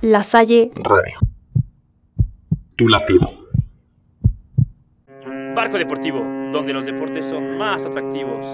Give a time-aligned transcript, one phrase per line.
[0.00, 1.18] La Salle Radio.
[2.76, 3.28] Tu latido.
[5.56, 6.20] Barco Deportivo,
[6.52, 8.46] donde los deportes son más atractivos.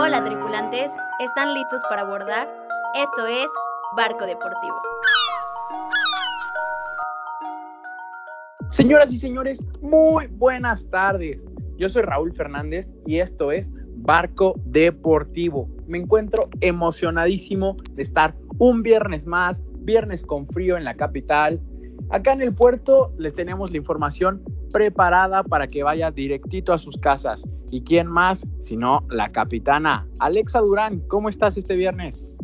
[0.00, 0.90] Hola tripulantes,
[1.20, 2.52] ¿están listos para abordar?
[2.96, 3.46] Esto es
[3.96, 4.82] Barco Deportivo.
[8.70, 11.46] Señoras y señores, muy buenas tardes.
[11.76, 13.70] Yo soy Raúl Fernández y esto es
[14.02, 15.68] Barco Deportivo.
[15.86, 21.60] Me encuentro emocionadísimo de estar un viernes más, viernes con frío en la capital.
[22.10, 26.98] Acá en el puerto les tenemos la información preparada para que vaya directito a sus
[26.98, 27.46] casas.
[27.70, 28.46] ¿Y quién más?
[28.60, 31.00] Sino la capitana Alexa Durán.
[31.08, 32.36] ¿Cómo estás este viernes?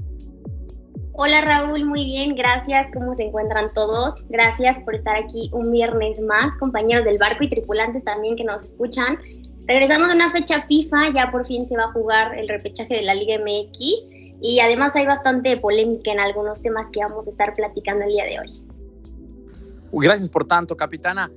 [1.20, 2.88] Hola Raúl, muy bien, gracias.
[2.94, 4.28] ¿Cómo se encuentran todos?
[4.28, 8.62] Gracias por estar aquí un viernes más, compañeros del barco y tripulantes también que nos
[8.62, 9.16] escuchan.
[9.68, 13.02] Regresamos a una fecha FIFA, ya por fin se va a jugar el repechaje de
[13.02, 14.06] la Liga MX
[14.40, 18.24] y además hay bastante polémica en algunos temas que vamos a estar platicando el día
[18.24, 18.48] de hoy.
[19.92, 21.28] Gracias por tanto, capitana.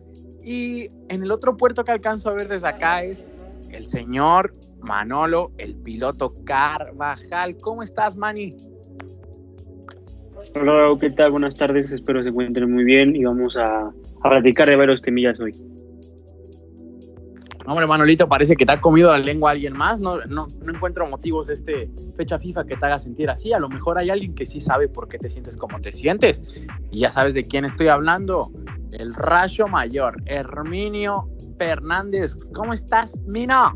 [0.46, 3.22] Y en el otro puerto que alcanzo a ver desde acá es
[3.70, 7.58] el señor Manolo, el piloto Carvajal.
[7.62, 8.56] ¿Cómo estás, Manny?
[10.56, 11.32] Hola, ¿qué tal?
[11.32, 15.38] Buenas tardes, espero se encuentren muy bien y vamos a, a platicar de varios temillas
[15.42, 15.52] hoy.
[17.66, 20.00] Hombre, Manolito, parece que te ha comido la lengua alguien más.
[20.00, 23.54] No, no, no encuentro motivos de este fecha FIFA que te haga sentir así.
[23.54, 26.42] A lo mejor hay alguien que sí sabe por qué te sientes como te sientes.
[26.92, 28.52] Y ya sabes de quién estoy hablando.
[28.98, 32.36] El rayo mayor, Herminio Fernández.
[32.54, 33.76] ¿Cómo estás, Mina?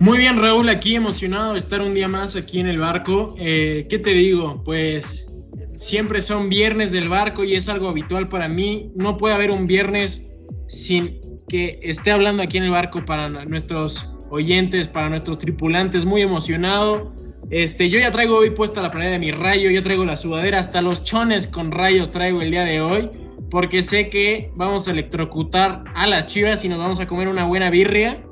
[0.00, 3.34] Muy bien, Raúl, aquí emocionado de estar un día más aquí en el barco.
[3.38, 4.62] Eh, ¿Qué te digo?
[4.62, 8.92] Pues siempre son viernes del barco y es algo habitual para mí.
[8.94, 10.36] No puede haber un viernes
[10.68, 16.04] sin que esté hablando aquí en el barco para nuestros oyentes, para nuestros tripulantes.
[16.04, 17.12] Muy emocionado.
[17.50, 20.58] Este, yo ya traigo hoy puesta la planeta de mi rayo, ya traigo la sudadera,
[20.58, 23.08] hasta los chones con rayos traigo el día de hoy,
[23.50, 27.46] porque sé que vamos a electrocutar a las chivas y nos vamos a comer una
[27.46, 28.22] buena birria,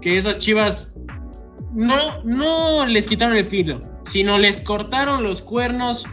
[0.00, 0.98] que esas chivas
[1.72, 6.04] no, no les quitaron el filo, sino les cortaron los cuernos.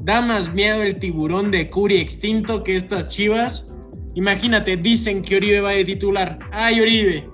[0.00, 3.75] Da más miedo el tiburón de Curi extinto que estas chivas.
[4.16, 6.38] Imagínate, dicen que Oribe va de titular.
[6.50, 7.30] ¡Ay, Oribe!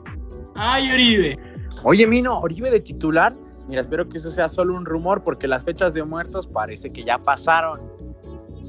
[0.56, 1.38] ¡Ay, Oribe!
[1.84, 3.32] Oye, Mino, Oribe de titular.
[3.69, 7.04] Mira, espero que eso sea solo un rumor porque las fechas de muertos parece que
[7.04, 7.78] ya pasaron.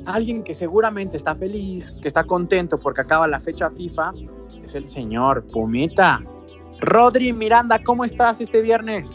[0.06, 4.14] Alguien que seguramente está feliz, que está contento porque acaba la fecha FIFA,
[4.64, 6.22] es el señor Pumita.
[6.82, 9.10] Rodri Miranda, ¿cómo estás este viernes?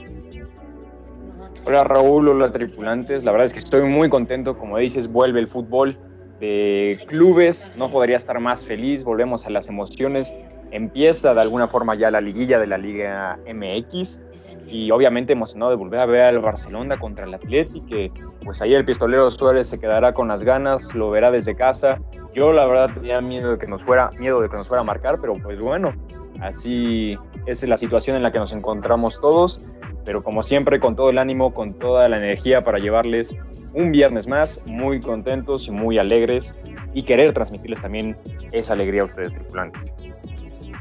[1.64, 3.22] Hola Raúl, hola tripulantes.
[3.22, 4.58] La verdad es que estoy muy contento.
[4.58, 5.96] Como dices, vuelve el fútbol
[6.40, 7.72] de clubes.
[7.76, 9.04] No podría estar más feliz.
[9.04, 10.34] Volvemos a las emociones.
[10.70, 14.20] Empieza de alguna forma ya la liguilla de la Liga MX
[14.66, 18.12] y obviamente emocionado de volver a ver al Barcelona contra el Atleti, que
[18.44, 21.98] pues ahí el pistolero Suárez se quedará con las ganas, lo verá desde casa.
[22.34, 24.84] Yo la verdad tenía miedo de que nos fuera, miedo de que nos fuera a
[24.84, 25.94] marcar, pero pues bueno,
[26.40, 27.16] así
[27.46, 29.77] es la situación en la que nos encontramos todos,
[30.08, 33.36] pero como siempre con todo el ánimo, con toda la energía para llevarles
[33.74, 36.64] un viernes más, muy contentos muy alegres
[36.94, 38.16] y querer transmitirles también
[38.52, 39.92] esa alegría a ustedes tripulantes.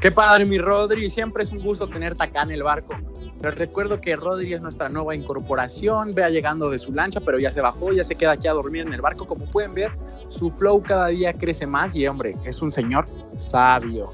[0.00, 1.10] Qué padre, mi Rodri.
[1.10, 2.96] Siempre es un gusto tenerte acá en el barco.
[3.42, 6.14] Les recuerdo que Rodri es nuestra nueva incorporación.
[6.14, 8.86] Vea llegando de su lancha, pero ya se bajó, ya se queda aquí a dormir
[8.86, 9.26] en el barco.
[9.26, 9.92] Como pueden ver,
[10.30, 13.04] su flow cada día crece más y, hombre, es un señor
[13.36, 14.06] sabio.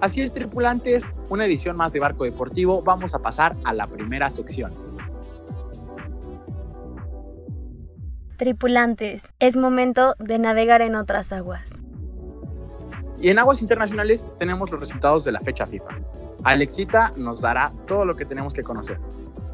[0.00, 2.82] Así es, tripulantes, una edición más de Barco Deportivo.
[2.82, 4.72] Vamos a pasar a la primera sección.
[8.38, 11.82] Tripulantes, es momento de navegar en otras aguas.
[13.20, 16.00] Y en aguas internacionales tenemos los resultados de la fecha FIFA.
[16.44, 18.98] Alexita nos dará todo lo que tenemos que conocer.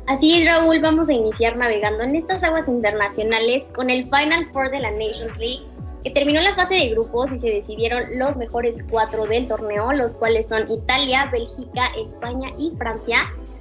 [0.07, 4.71] Así es, Raúl, vamos a iniciar navegando en estas aguas internacionales con el Final Four
[4.71, 5.65] de la Nations League,
[6.11, 10.49] terminó la fase de grupos y se decidieron los mejores cuatro del torneo, los cuales
[10.49, 13.19] son Italia, Bélgica, España y Francia.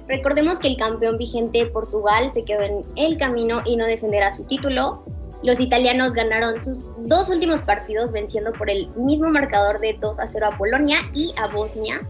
[0.08, 4.44] Recordemos que el campeón vigente Portugal se quedó en el camino y no defenderá su
[4.44, 5.04] título.
[5.42, 10.26] Los italianos ganaron sus dos últimos partidos venciendo por el mismo marcador de 2 a
[10.26, 12.00] 0 a Polonia y a Bosnia.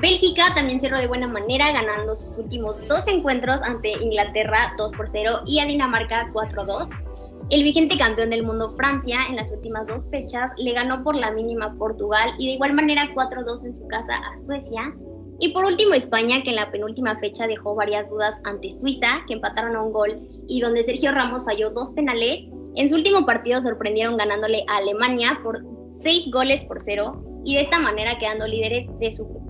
[0.00, 5.08] Bélgica también cerró de buena manera ganando sus últimos dos encuentros ante Inglaterra 2 por
[5.08, 6.88] 0 y a Dinamarca 4 2.
[7.50, 11.32] El vigente campeón del mundo Francia en las últimas dos fechas le ganó por la
[11.32, 14.94] mínima Portugal y de igual manera 4-2 en su casa a Suecia.
[15.38, 19.34] Y por último España que en la penúltima fecha dejó varias dudas ante Suiza que
[19.34, 23.60] empataron a un gol y donde Sergio Ramos falló dos penales en su último partido
[23.60, 28.86] sorprendieron ganándole a Alemania por 6 goles por 0 y de esta manera quedando líderes
[28.98, 29.42] de su grupo.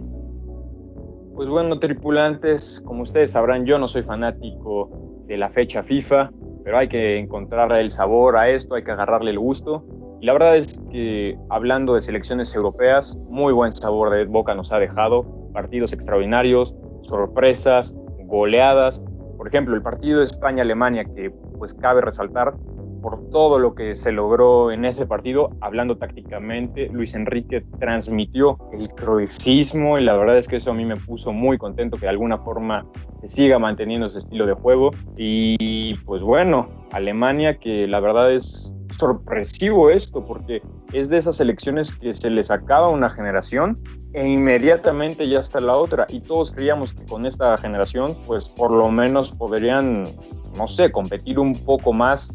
[1.36, 4.90] Pues bueno, tripulantes, como ustedes sabrán, yo no soy fanático
[5.26, 6.30] de la fecha FIFA,
[6.64, 9.84] pero hay que encontrar el sabor a esto, hay que agarrarle el gusto.
[10.20, 14.70] Y la verdad es que hablando de selecciones europeas, muy buen sabor de boca nos
[14.72, 17.94] ha dejado, partidos extraordinarios, sorpresas,
[18.26, 19.02] goleadas.
[19.36, 22.54] Por ejemplo, el partido España-Alemania, que pues cabe resaltar,
[23.02, 28.88] por todo lo que se logró en ese partido, hablando tácticamente, Luis Enrique transmitió el
[28.88, 32.10] croifismo y la verdad es que eso a mí me puso muy contento que de
[32.10, 32.86] alguna forma
[33.20, 34.92] se siga manteniendo ese estilo de juego.
[35.16, 40.62] Y pues bueno, Alemania que la verdad es sorpresivo esto porque
[40.92, 43.78] es de esas elecciones que se les acaba una generación
[44.12, 48.72] e inmediatamente ya está la otra y todos creíamos que con esta generación pues por
[48.72, 50.04] lo menos podrían
[50.58, 52.28] no sé competir un poco más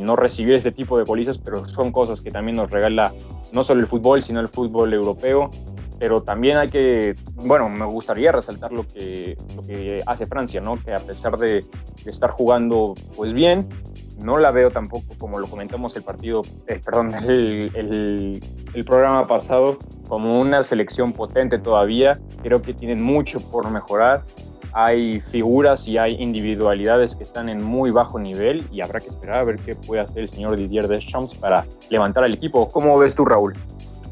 [0.00, 3.12] no recibir ese tipo de golizas, pero son cosas que también nos regala
[3.52, 5.50] no solo el fútbol, sino el fútbol europeo.
[5.98, 10.82] Pero también hay que, bueno, me gustaría resaltar lo que, lo que hace Francia, ¿no?
[10.82, 11.64] Que a pesar de,
[12.04, 13.66] estar jugando pues bien,
[14.22, 18.40] no la veo tampoco, como lo comentamos el partido, eh, perdón, el, el,
[18.74, 22.20] el, programa pasado, como una selección potente todavía.
[22.42, 24.24] Creo que tienen mucho por mejorar
[24.76, 29.36] hay figuras y hay individualidades que están en muy bajo nivel y habrá que esperar
[29.36, 32.68] a ver qué puede hacer el señor Didier Deschamps para levantar al equipo.
[32.68, 33.54] ¿Cómo ves tú, Raúl?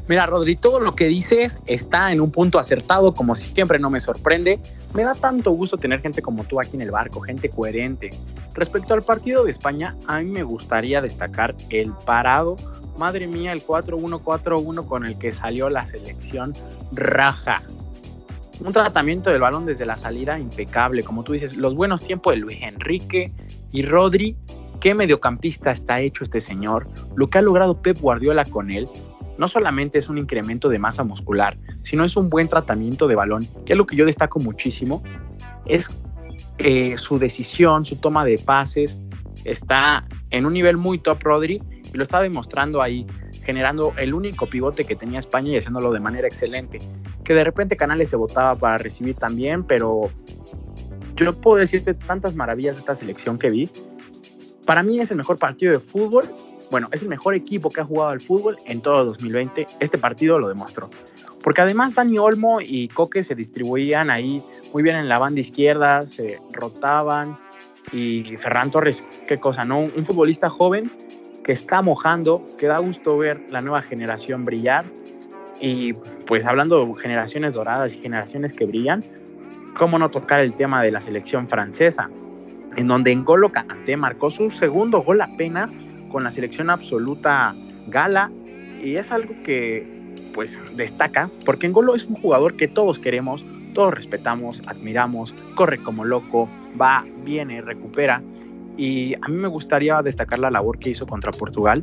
[0.07, 3.99] Mira, Rodri, todo lo que dices está en un punto acertado, como siempre no me
[3.99, 4.59] sorprende.
[4.95, 8.09] Me da tanto gusto tener gente como tú aquí en el barco, gente coherente.
[8.55, 12.55] Respecto al partido de España, a mí me gustaría destacar el parado.
[12.97, 16.53] Madre mía, el 4-1-4-1 con el que salió la selección
[16.91, 17.61] raja
[18.59, 22.39] un tratamiento del balón desde la salida impecable, como tú dices, los buenos tiempos de
[22.39, 23.31] Luis Enrique
[23.71, 24.35] y Rodri,
[24.79, 28.87] qué mediocampista está hecho este señor, lo que ha logrado Pep Guardiola con él,
[29.37, 33.45] no solamente es un incremento de masa muscular, sino es un buen tratamiento de balón,
[33.65, 35.03] que es lo que yo destaco muchísimo,
[35.65, 35.89] es
[36.57, 38.99] eh, su decisión, su toma de pases,
[39.43, 41.61] está en un nivel muy top Rodri
[41.93, 43.05] y lo está demostrando ahí
[43.45, 46.79] generando el único pivote que tenía España y haciéndolo de manera excelente.
[47.25, 50.09] Que de repente Canales se votaba para recibir también, pero
[51.15, 53.69] yo no puedo decirte tantas maravillas de esta selección que vi.
[54.65, 56.25] Para mí es el mejor partido de fútbol.
[56.71, 59.67] Bueno, es el mejor equipo que ha jugado al fútbol en todo 2020.
[59.79, 60.89] Este partido lo demostró.
[61.43, 64.43] Porque además Dani Olmo y Coque se distribuían ahí
[64.73, 67.35] muy bien en la banda izquierda, se rotaban.
[67.91, 69.79] Y Ferran Torres, qué cosa, ¿no?
[69.79, 70.91] Un futbolista joven
[71.43, 74.85] que está mojando, que da gusto ver la nueva generación brillar.
[75.59, 75.93] Y
[76.25, 79.03] pues hablando de generaciones doradas y generaciones que brillan,
[79.77, 82.09] ¿cómo no tocar el tema de la selección francesa?
[82.75, 85.77] En donde N'Golo Kanté marcó su segundo gol apenas
[86.09, 87.53] con la selección absoluta
[87.87, 88.31] gala
[88.83, 89.95] y es algo que
[90.33, 96.03] pues destaca porque N'Golo es un jugador que todos queremos, todos respetamos, admiramos, corre como
[96.03, 96.49] loco,
[96.79, 98.21] va, viene, recupera
[98.77, 101.81] y a mí me gustaría destacar la labor que hizo contra Portugal,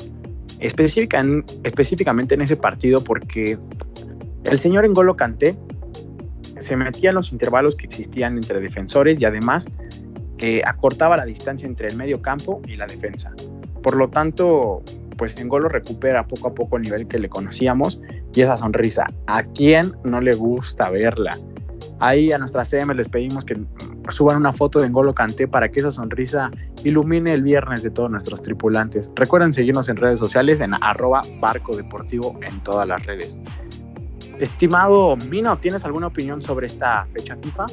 [0.61, 3.59] específicamente en ese partido, porque
[4.45, 5.57] el señor Engolo Kanté
[6.59, 9.67] se metía en los intervalos que existían entre defensores y además
[10.39, 13.33] que acortaba la distancia entre el medio campo y la defensa.
[13.83, 14.83] Por lo tanto,
[15.17, 18.01] pues Engolo recupera poco a poco el nivel que le conocíamos
[18.35, 19.07] y esa sonrisa.
[19.27, 21.39] ¿A quién no le gusta verla?
[22.01, 23.57] Ahí a nuestras CM les pedimos que
[24.11, 26.51] suban una foto de Engolo Canté para que esa sonrisa
[26.85, 29.11] ilumine el viernes de todos nuestros tripulantes.
[29.15, 33.39] Recuerden seguirnos en redes sociales en arroba barco deportivo en todas las redes.
[34.39, 37.67] Estimado Mino, ¿tienes alguna opinión sobre esta fecha FIFA?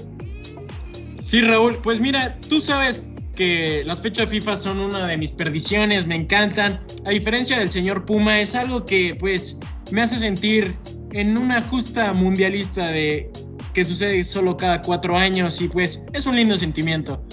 [1.20, 6.06] Sí, Raúl, pues mira, tú sabes que las fechas FIFA son una de mis perdiciones,
[6.06, 6.82] me encantan.
[7.06, 9.60] A diferencia del señor Puma, es algo que pues
[9.92, 10.76] me hace sentir
[11.12, 13.32] en una justa mundialista de
[13.74, 17.24] que sucede solo cada cuatro años y pues es un lindo sentimiento.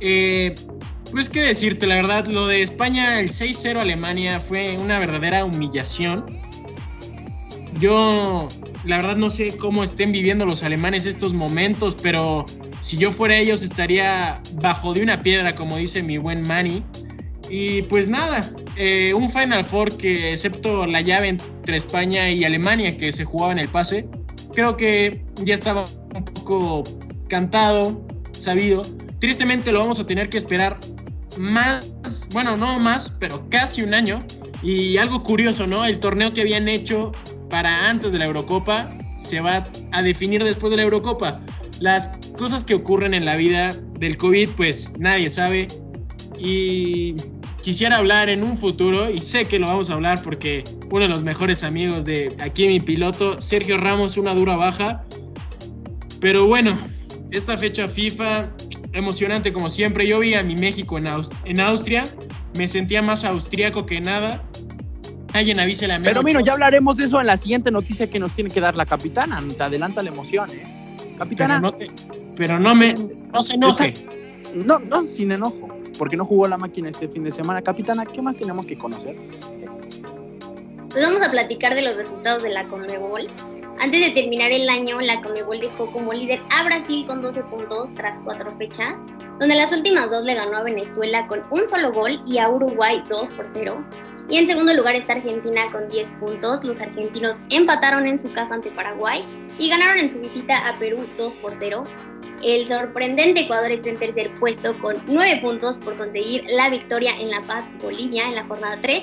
[0.00, 0.54] Eh,
[1.10, 6.26] pues qué decirte, la verdad, lo de España, el 6-0 Alemania fue una verdadera humillación.
[7.78, 8.48] Yo,
[8.84, 12.46] la verdad, no sé cómo estén viviendo los alemanes estos momentos, pero
[12.80, 16.82] si yo fuera ellos estaría bajo de una piedra, como dice mi buen Manny.
[17.48, 22.96] Y pues nada, eh, un Final Four que, excepto la llave entre España y Alemania
[22.96, 24.08] que se jugaba en el pase,
[24.56, 25.84] creo que ya estaba
[26.14, 26.82] un poco
[27.28, 28.04] cantado,
[28.36, 28.82] sabido.
[29.20, 30.80] Tristemente lo vamos a tener que esperar
[31.36, 31.86] más,
[32.32, 34.24] bueno, no más, pero casi un año.
[34.62, 35.84] Y algo curioso, ¿no?
[35.84, 37.12] El torneo que habían hecho
[37.50, 41.40] para antes de la Eurocopa se va a definir después de la Eurocopa.
[41.78, 45.68] Las cosas que ocurren en la vida del COVID, pues nadie sabe.
[46.38, 47.14] Y
[47.66, 51.08] quisiera hablar en un futuro, y sé que lo vamos a hablar porque uno de
[51.08, 55.02] los mejores amigos de aquí mi piloto, Sergio Ramos, una dura baja.
[56.20, 56.78] Pero bueno,
[57.32, 58.50] esta fecha FIFA
[58.92, 60.06] emocionante como siempre.
[60.06, 61.08] Yo vi a mi México en,
[61.44, 62.06] en Austria,
[62.54, 64.44] me sentía más austríaco que nada.
[65.32, 68.32] Alguien avísele a Pero mira, ya hablaremos de eso en la siguiente noticia que nos
[68.32, 69.42] tiene que dar la capitana.
[69.56, 71.16] Te adelanta la emoción, ¿eh?
[71.18, 71.60] Capitana.
[71.60, 72.94] Pero no, pero no me.
[72.94, 73.92] No se enoje.
[74.54, 75.75] No, no, sin enojo.
[75.98, 77.62] Porque no jugó la máquina este fin de semana.
[77.62, 79.16] Capitana, ¿qué más tenemos que conocer?
[80.90, 83.28] Pues vamos a platicar de los resultados de la Conmebol.
[83.78, 87.92] Antes de terminar el año, la Conmebol dejó como líder a Brasil con 12 puntos
[87.94, 88.94] tras cuatro fechas,
[89.38, 93.02] donde las últimas dos le ganó a Venezuela con un solo gol y a Uruguay
[93.10, 93.84] 2 por 0.
[94.28, 96.64] Y en segundo lugar está Argentina con 10 puntos.
[96.64, 99.22] Los argentinos empataron en su casa ante Paraguay
[99.58, 101.84] y ganaron en su visita a Perú 2 por 0.
[102.42, 107.30] El sorprendente Ecuador está en tercer puesto con 9 puntos por conseguir la victoria en
[107.30, 109.02] La Paz, Bolivia, en la jornada 3.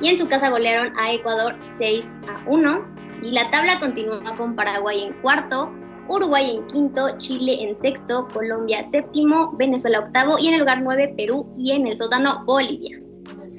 [0.00, 2.84] Y en su casa golearon a Ecuador 6 a 1.
[3.22, 5.72] Y la tabla continúa con Paraguay en cuarto,
[6.08, 11.14] Uruguay en quinto, Chile en sexto, Colombia séptimo, Venezuela octavo y en el lugar 9
[11.16, 12.98] Perú y en el sótano Bolivia.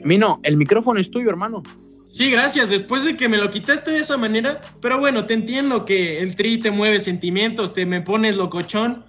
[0.03, 1.63] Mino, el micrófono es tuyo, hermano.
[2.05, 2.69] Sí, gracias.
[2.69, 6.35] Después de que me lo quitaste de esa manera, pero bueno, te entiendo que el
[6.35, 9.03] tri te mueve sentimientos, te me pones locochón,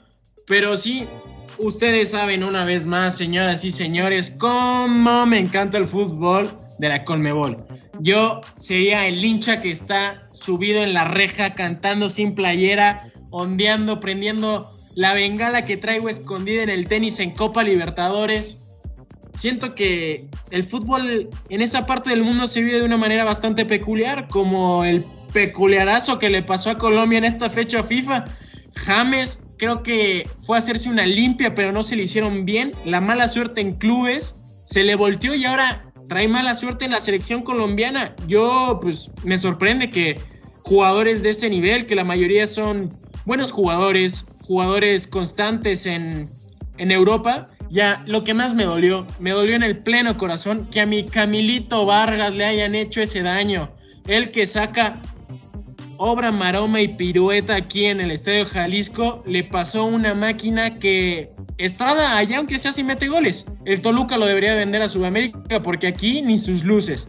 [0.47, 1.07] pero sí,
[1.59, 7.05] ustedes saben una vez más, señoras y señores, cómo me encanta el fútbol de la
[7.05, 7.65] Colmebol.
[8.01, 14.69] Yo sería el hincha que está subido en la reja, cantando sin playera, ondeando, prendiendo
[14.97, 18.65] la bengala que traigo escondida en el tenis en Copa Libertadores
[19.35, 23.67] siento que el fútbol en esa parte del mundo se vive de una manera bastante
[23.67, 28.25] peculiar, como el peculiarazo que le pasó a Colombia en esta fecha FIFA.
[28.77, 32.73] James creo que fue hacerse una limpia, pero no se le hicieron bien.
[32.85, 37.01] La mala suerte en clubes se le volteó y ahora trae mala suerte en la
[37.01, 38.15] selección colombiana.
[38.27, 40.21] Yo, pues, me sorprende que
[40.63, 42.91] jugadores de ese nivel, que la mayoría son
[43.27, 46.29] buenos jugadores, jugadores constantes en,
[46.79, 50.81] en Europa, ya, lo que más me dolió, me dolió en el pleno corazón que
[50.81, 53.69] a mi Camilito Vargas le hayan hecho ese daño.
[54.07, 55.01] El que saca
[55.99, 62.17] obra, maroma y pirueta aquí en el Estadio Jalisco, le pasó una máquina que Estrada
[62.17, 63.47] allá, aunque sea si mete goles.
[63.65, 67.09] El Toluca lo debería vender a Sudamérica porque aquí ni sus luces.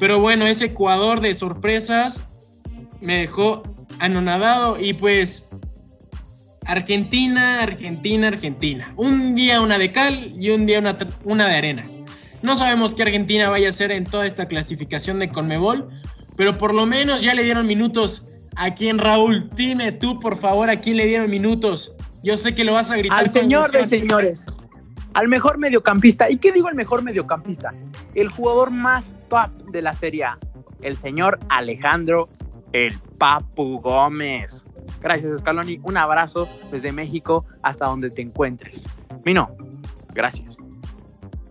[0.00, 2.28] Pero bueno, ese Ecuador de sorpresas
[3.00, 3.62] me dejó
[4.00, 5.50] anonadado y pues
[6.66, 8.92] Argentina, Argentina, Argentina.
[8.96, 11.88] Un día una de cal y un día una, una de arena.
[12.42, 15.88] No sabemos qué Argentina vaya a hacer en toda esta clasificación de Conmebol,
[16.38, 19.50] pero por lo menos ya le dieron minutos a quien Raúl.
[19.56, 21.96] Dime tú, por favor, a quién le dieron minutos.
[22.22, 23.18] Yo sé que lo vas a gritar.
[23.18, 24.46] Al señor de señores.
[25.14, 26.30] Al mejor mediocampista.
[26.30, 27.70] ¿Y qué digo el mejor mediocampista?
[28.14, 30.38] El jugador más top de la Serie A.
[30.82, 32.28] El señor Alejandro
[32.72, 34.62] El Papu Gómez.
[35.00, 35.80] Gracias, Scaloni.
[35.82, 38.86] Un abrazo desde México hasta donde te encuentres.
[39.24, 39.48] Mino,
[40.14, 40.56] gracias.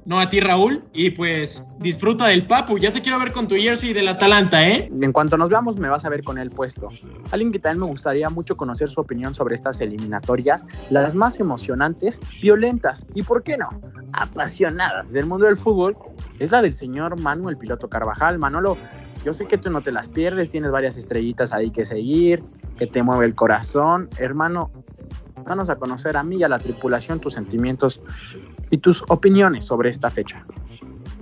[0.07, 0.81] No, a ti, Raúl.
[0.93, 2.77] Y pues disfruta del Papu.
[2.77, 4.87] Ya te quiero ver con tu jersey del Atalanta, ¿eh?
[4.89, 6.87] En cuanto nos veamos, me vas a ver con él puesto.
[7.31, 12.21] Alguien que también me gustaría mucho conocer su opinión sobre estas eliminatorias, las más emocionantes,
[12.41, 13.67] violentas y, ¿por qué no?,
[14.13, 15.93] apasionadas del mundo del fútbol,
[16.39, 18.39] es la del señor Manuel Piloto Carvajal.
[18.39, 18.77] Manolo,
[19.25, 22.41] yo sé que tú no te las pierdes, tienes varias estrellitas ahí que seguir,
[22.77, 24.09] que te mueve el corazón.
[24.17, 24.71] Hermano,
[25.45, 27.99] danos a conocer a mí y a la tripulación tus sentimientos
[28.69, 30.43] y tus opiniones sobre esta fecha.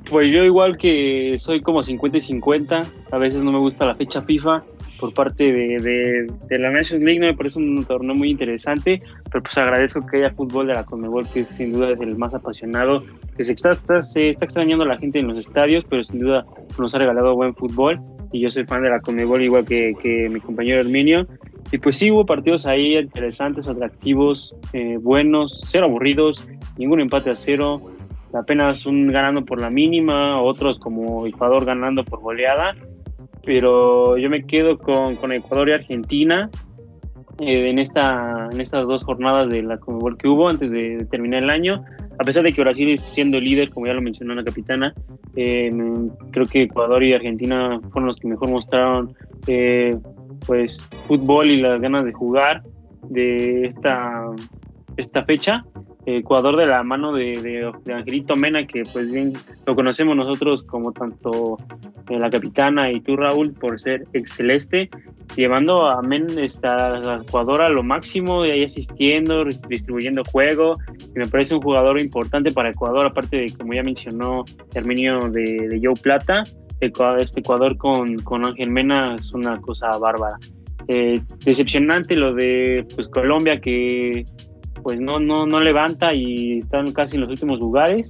[0.09, 3.95] Pues yo igual que soy como 50 y 50, a veces no me gusta la
[3.95, 4.63] fecha FIFA
[4.99, 9.57] por parte de, la Nations League, no me parece un torneo muy interesante, pero pues
[9.57, 13.03] agradezco que haya fútbol de la Conmebol, que sin duda es el más apasionado,
[13.35, 16.43] que se está, se está extrañando a la gente en los estadios, pero sin duda
[16.77, 17.99] nos ha regalado buen fútbol
[18.31, 21.25] y yo soy fan de la Conmebol igual que, que mi compañero Herminio.
[21.71, 26.47] Y pues sí, hubo partidos ahí interesantes, atractivos, eh, buenos, cero aburridos,
[26.77, 27.81] ningún empate a cero,
[28.33, 32.75] apenas un ganando por la mínima, otros como Ecuador ganando por goleada,
[33.45, 36.49] pero yo me quedo con, con Ecuador y Argentina
[37.39, 41.43] eh, en, esta, en estas dos jornadas de la Conmebol que hubo antes de, terminar
[41.43, 41.83] el año.
[42.17, 44.93] A pesar de que Brasil es siendo líder, como ya lo mencionó la capitana,
[45.35, 45.69] eh,
[46.31, 49.13] creo que Ecuador y Argentina fueron los que mejor mostraron
[49.47, 49.97] eh,
[50.45, 52.63] pues fútbol y las ganas de jugar
[53.09, 54.27] de esta,
[54.95, 55.65] esta fecha.
[56.05, 59.33] Ecuador de la mano de, de, Angelito Mena, que pues bien
[59.65, 61.57] lo conocemos nosotros como tanto
[62.09, 64.89] la capitana y tú Raúl por ser excelente,
[65.35, 66.27] llevando a, Men,
[66.63, 70.77] a Ecuador a lo máximo, y ahí asistiendo, distribuyendo juego,
[71.15, 75.67] y me parece un jugador importante para Ecuador, aparte de como ya mencionó Herminio de,
[75.67, 76.43] de Joe Plata,
[76.79, 80.37] este Ecuador con, con Ángel Mena es una cosa bárbara.
[80.87, 84.25] Eh, decepcionante lo de pues, Colombia que
[84.85, 88.07] pues no, no, no levanta y están casi en los últimos lugares.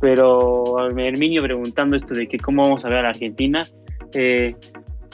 [0.00, 3.60] Pero Herminio preguntando esto de que cómo vamos a ver a la Argentina.
[4.14, 4.56] Eh,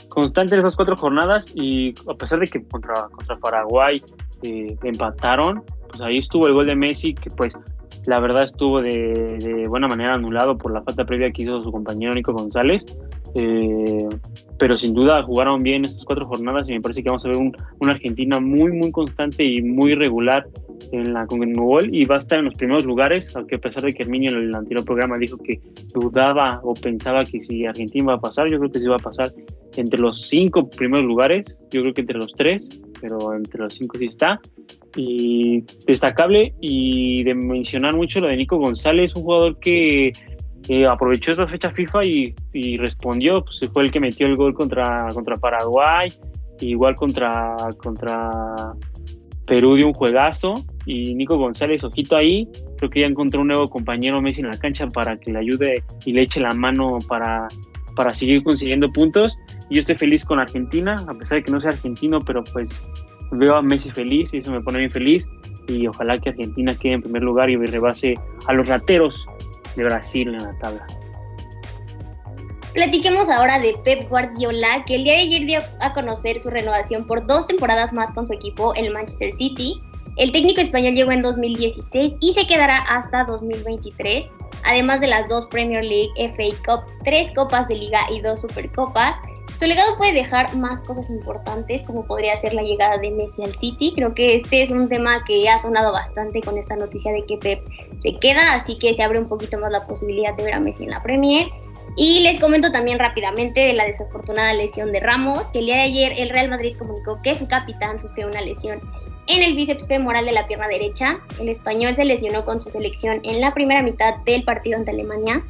[0.08, 4.00] constante en esas cuatro jornadas y a pesar de que contra, contra Paraguay
[4.44, 7.52] eh, empataron, pues ahí estuvo el gol de Messi que pues
[8.06, 12.14] la verdad estuvo de, buena manera anulado por la falta previa que hizo su compañero
[12.14, 12.84] Nico González.
[13.34, 14.08] Eh,
[14.56, 17.38] pero sin duda jugaron bien estas cuatro jornadas y me parece que vamos a ver
[17.80, 20.46] una Argentina muy, muy constante y muy regular
[20.90, 23.92] en la Conmebol y va a estar en los primeros lugares, aunque a pesar de
[23.92, 25.60] que Herminio en el anterior programa dijo que
[25.94, 28.98] dudaba o pensaba que si Argentina va a pasar, yo creo que sí va a
[28.98, 29.32] pasar
[29.76, 33.98] entre los cinco primeros lugares, yo creo que entre los tres, pero entre los cinco
[33.98, 34.40] sí está.
[34.94, 40.12] Y destacable y de mencionar mucho lo de Nico González, un jugador que
[40.88, 45.36] aprovechó esa fecha FIFA y, respondió, pues fue el que metió el gol contra, contra
[45.36, 46.08] Paraguay,
[46.60, 48.74] igual contra, contra
[49.46, 50.54] Perú de un juegazo
[50.86, 54.58] y Nico González, ojito ahí, creo que ya encontró un nuevo compañero Messi en la
[54.58, 57.48] cancha para que le ayude y le eche la mano para,
[57.96, 59.38] para seguir consiguiendo puntos.
[59.68, 62.82] Y yo estoy feliz con Argentina, a pesar de que no sea argentino, pero pues
[63.32, 65.28] veo a Messi feliz y eso me pone bien feliz.
[65.68, 68.14] Y ojalá que Argentina quede en primer lugar y rebase
[68.46, 69.26] a los rateros
[69.76, 70.86] de Brasil en la tabla.
[72.74, 77.06] Platiquemos ahora de Pep Guardiola, que el día de ayer dio a conocer su renovación
[77.06, 79.82] por dos temporadas más con su equipo, el Manchester City.
[80.16, 84.26] El técnico español llegó en 2016 y se quedará hasta 2023,
[84.64, 89.16] además de las dos Premier League, FA Cup, tres Copas de Liga y dos Supercopas.
[89.56, 93.56] Su legado puede dejar más cosas importantes, como podría ser la llegada de Messi al
[93.58, 93.92] City.
[93.94, 97.36] Creo que este es un tema que ha sonado bastante con esta noticia de que
[97.36, 97.62] Pep
[98.00, 100.84] se queda, así que se abre un poquito más la posibilidad de ver a Messi
[100.84, 101.48] en la Premier.
[101.96, 105.82] Y les comento también rápidamente de la desafortunada lesión de Ramos, que el día de
[105.82, 108.80] ayer el Real Madrid comunicó que su capitán sufrió una lesión
[109.26, 111.18] en el bíceps femoral de la pierna derecha.
[111.38, 115.42] El español se lesionó con su selección en la primera mitad del partido ante Alemania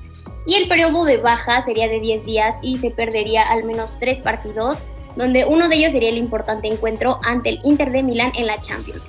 [0.46, 4.20] y el periodo de baja sería de 10 días y se perdería al menos 3
[4.20, 4.78] partidos,
[5.16, 8.60] donde uno de ellos sería el importante encuentro ante el Inter de Milán en la
[8.60, 9.02] Champions.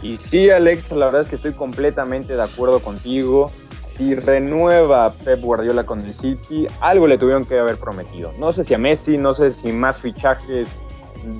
[0.00, 3.52] Y sí, Alex, la verdad es que estoy completamente de acuerdo contigo.
[3.98, 8.32] Si renueva Pep Guardiola con el City, algo le tuvieron que haber prometido.
[8.38, 10.76] No sé si a Messi, no sé si más fichajes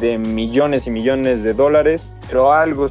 [0.00, 2.88] de millones y millones de dólares, pero algo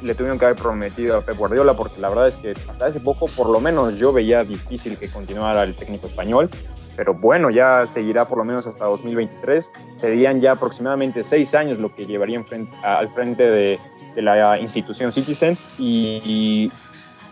[0.00, 3.00] le tuvieron que haber prometido a Pep Guardiola porque la verdad es que hasta hace
[3.00, 6.48] poco por lo menos yo veía difícil que continuara el técnico español.
[6.96, 9.72] Pero bueno, ya seguirá por lo menos hasta 2023.
[9.94, 12.44] Serían ya aproximadamente seis años lo que llevaría
[12.82, 13.80] al frente de,
[14.16, 15.58] la institución Citizen.
[15.78, 16.70] Y,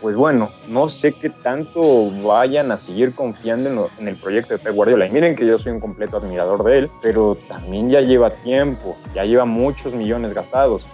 [0.03, 4.75] pues bueno, no sé qué tanto vayan a seguir confiando en, el proyecto de Pep
[4.75, 5.07] Guardiola.
[5.07, 8.97] Y miren que yo soy un completo admirador de él, pero también ya lleva tiempo,
[9.15, 10.85] ya lleva muchos millones gastados.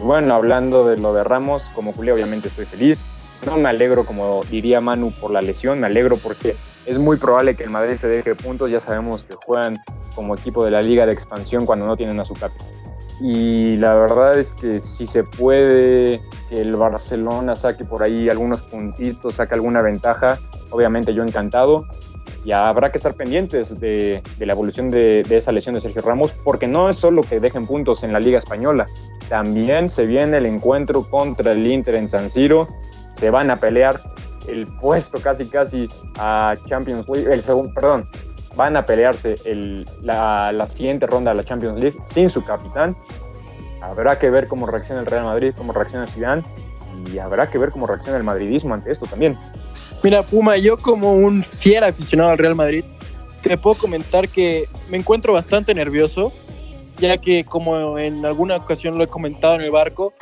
[0.00, 3.04] Bueno, hablando de lo de Ramos, como culé obviamente estoy feliz.
[3.44, 6.54] No me alegro, como diría Manu, por la lesión, me alegro porque
[6.86, 8.70] es muy probable que el Madrid se deje puntos.
[8.70, 9.82] Ya sabemos que juegan
[10.14, 12.85] como equipo de la Liga de Expansión cuando no tienen a su capitán.
[13.20, 18.60] Y la verdad es que si se puede que el Barcelona saque por ahí algunos
[18.60, 20.38] puntitos, saque alguna ventaja,
[20.70, 21.86] obviamente yo encantado.
[22.44, 26.32] Y habrá que estar pendientes de, la evolución de, de, esa lesión de Sergio Ramos,
[26.44, 28.86] porque no es solo que dejen puntos en la Liga Española,
[29.28, 32.68] también se viene el encuentro contra el Inter en San Siro.
[33.14, 34.00] Se van a pelear
[34.46, 38.08] el puesto casi casi a Champions League, el segundo, perdón,
[38.56, 39.36] van a pelearse
[40.02, 42.96] la, la, siguiente ronda de la Champions League sin su capitán.
[43.80, 46.42] Habrá que ver cómo reacciona el Real Madrid, cómo reacciona el Zidane
[47.12, 49.38] y habrá que ver cómo reacciona el madridismo ante esto también.
[50.02, 52.84] Mira, Puma, yo como un fiel aficionado al Real Madrid,
[53.42, 56.32] te puedo comentar que me encuentro bastante nervioso
[56.98, 60.12] ya que como en alguna ocasión lo he comentado en el barco,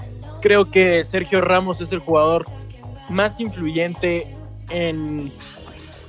[0.41, 2.45] creo que Sergio Ramos es el jugador
[3.09, 4.35] más influyente
[4.71, 5.33] en,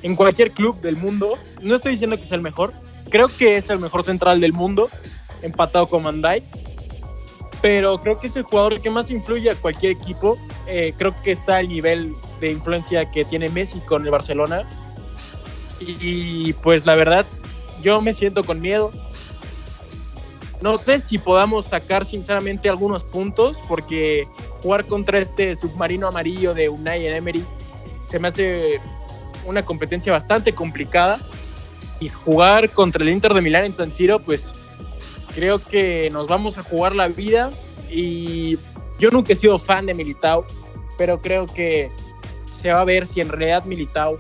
[0.02, 1.38] en cualquier club del mundo.
[1.62, 2.74] No estoy diciendo que sea el mejor,
[3.10, 4.90] creo que es el mejor central del mundo,
[5.42, 6.44] empatado con Mandai,
[7.62, 10.38] pero creo que es el jugador que más influye a cualquier equipo.
[10.68, 14.64] Eh, creo que está al nivel de influencia que tiene Messi con el Barcelona.
[15.80, 17.26] y pues la verdad,
[17.84, 18.92] yo me siento con miedo
[20.62, 24.28] no sé si podamos sacar sinceramente algunos puntos porque
[24.64, 27.46] jugar contra este submarino amarillo de Unai Emery
[28.08, 28.80] se me hace
[29.46, 31.20] una competencia bastante complicada
[32.00, 34.52] y jugar contra el Inter de Milán en San Siro pues
[35.34, 37.52] creo que nos vamos a jugar la vida
[37.90, 38.58] y
[39.00, 40.46] yo nunca he sido fan de Militao,
[40.98, 41.90] pero creo que
[42.50, 44.18] se va a ver si en realidad Militao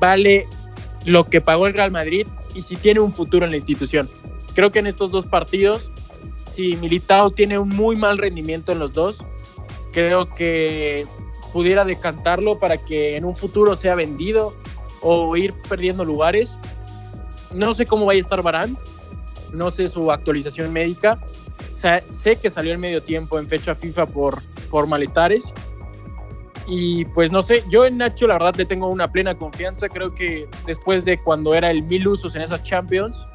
[0.00, 0.46] vale
[1.04, 4.08] lo que pagó el Real Madrid y si tiene un futuro en la institución.
[4.54, 5.90] Creo que en estos dos partidos,
[6.46, 9.22] si Militao tiene un muy mal rendimiento en los dos,
[9.92, 11.06] creo que
[11.52, 14.54] pudiera decantarlo para que en un futuro sea vendido
[15.02, 16.58] o ir perdiendo lugares.
[17.54, 18.78] No sé cómo vaya a estar Barán,
[19.52, 21.18] no sé su actualización médica.
[21.70, 25.52] sé que salió en medio tiempo en fecha FIFA por, por malestares.
[26.66, 29.88] Y pues no sé, yo en Nacho la verdad le tengo una plena confianza.
[29.88, 33.26] Creo que después de cuando era el mil usos en esas Champions,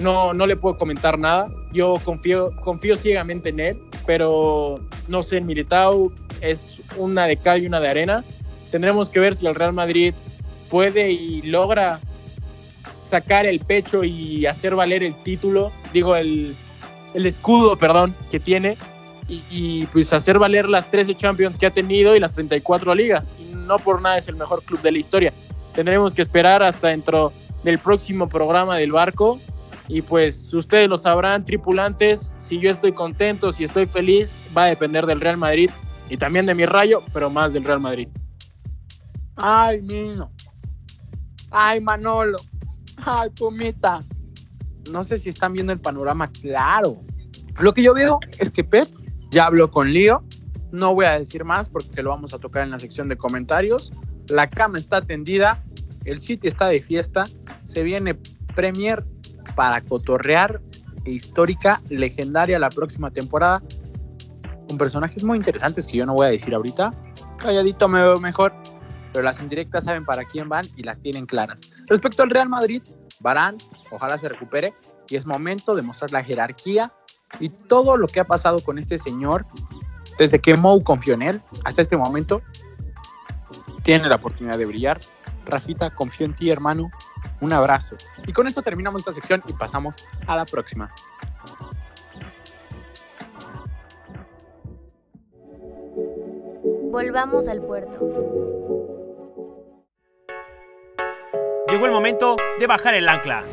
[0.00, 1.48] no, no le puedo comentar nada.
[1.72, 6.10] Yo confío, confío ciegamente en él, pero no sé, en Militao
[6.40, 8.24] es una de cal y una de arena.
[8.70, 10.14] Tendremos que ver si el Real Madrid
[10.70, 12.00] puede y logra
[13.02, 16.54] sacar el pecho y hacer valer el título, digo, el,
[17.14, 18.76] escudo, perdón, que tiene,
[19.28, 23.34] y, y, pues hacer valer las 13 Champions que ha tenido y las 34 ligas.
[23.38, 25.32] Y no por nada es el mejor club de la historia.
[25.74, 29.40] Tendremos que esperar hasta dentro del próximo programa del barco
[29.90, 34.68] y pues ustedes lo sabrán, tripulantes, si yo estoy contento, si estoy feliz, va a
[34.68, 35.68] depender del Real Madrid
[36.10, 38.08] y también de mi rayo, pero más del Real Madrid.
[39.36, 40.30] Ay, Nino.
[41.50, 42.38] Ay, Manolo.
[43.04, 44.00] Ay, Pumita.
[44.90, 47.00] No sé si están viendo el panorama claro.
[47.60, 48.88] Lo que yo veo es que Pep
[49.30, 50.24] ya habló con Lío.
[50.72, 53.92] No voy a decir más porque lo vamos a tocar en la sección de comentarios.
[54.28, 55.64] La cama está tendida,
[56.04, 57.24] el sitio está de fiesta,
[57.64, 58.18] se viene
[58.54, 59.04] Premier
[59.54, 60.60] para cotorrear
[61.04, 63.62] histórica, legendaria la próxima temporada,
[64.70, 66.92] con personajes muy interesantes que yo no voy a decir ahorita.
[67.38, 68.54] Calladito me veo mejor,
[69.12, 71.72] pero las indirectas saben para quién van y las tienen claras.
[71.88, 72.80] Respecto al Real Madrid,
[73.18, 73.56] Barán,
[73.90, 74.72] ojalá se recupere
[75.08, 76.92] y es momento de mostrar la jerarquía
[77.40, 79.44] y todo lo que ha pasado con este señor
[80.18, 82.40] desde que Mou confió en él hasta este momento.
[83.82, 85.00] Tiene la oportunidad de brillar.
[85.46, 86.92] Rafita, confío en ti, hermano.
[87.40, 87.96] Un abrazo.
[88.24, 89.96] Y con esto terminamos esta sección y pasamos
[90.28, 90.94] a la próxima.
[96.90, 98.00] Volvamos al puerto.
[101.68, 103.44] Llegó el momento de bajar el ancla.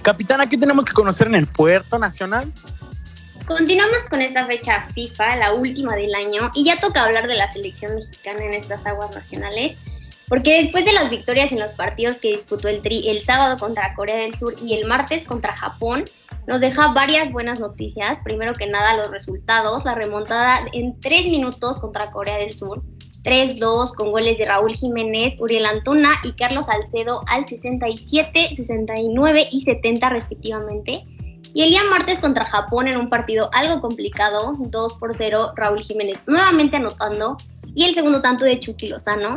[0.00, 2.52] Capitana, ¿qué tenemos que conocer en el puerto nacional?
[3.48, 7.52] Continuamos con esta fecha FIFA, la última del año, y ya toca hablar de la
[7.52, 9.76] selección mexicana en estas aguas nacionales,
[10.28, 13.92] porque después de las victorias en los partidos que disputó el Tri el sábado contra
[13.94, 16.04] Corea del Sur y el martes contra Japón,
[16.46, 18.18] nos deja varias buenas noticias.
[18.24, 22.82] Primero que nada, los resultados, la remontada en tres minutos contra Corea del Sur,
[23.24, 29.62] 3-2 con goles de Raúl Jiménez, Uriel Antuna y Carlos Salcedo al 67, 69 y
[29.62, 31.04] 70 respectivamente.
[31.52, 35.82] Y el día martes contra Japón en un partido algo complicado, 2 por 0, Raúl
[35.82, 37.36] Jiménez nuevamente anotando
[37.74, 39.36] y el segundo tanto de Chucky Lozano.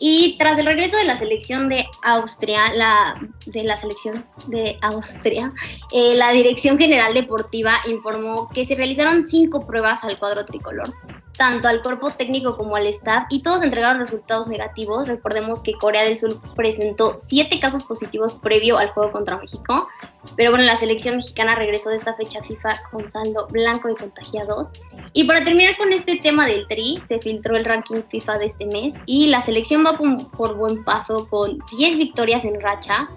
[0.00, 3.14] Y tras el regreso de la selección de Austria, la,
[3.46, 5.52] de la selección de Austria,
[5.92, 10.92] eh, la Dirección General Deportiva informó que se realizaron cinco pruebas al cuadro tricolor,
[11.36, 15.08] tanto al cuerpo técnico como al staff, y todos entregaron resultados negativos.
[15.08, 19.88] Recordemos que Corea del Sur presentó siete casos positivos previo al juego contra México,
[20.36, 24.70] pero bueno, la selección mexicana regresó de esta fecha FIFA con saldo blanco de contagiados.
[25.12, 28.66] Y para terminar con este tema del tri, se filtró el ranking FIFA de este
[28.66, 29.98] mes y la selección va
[30.36, 33.08] por buen paso con 10 victorias en racha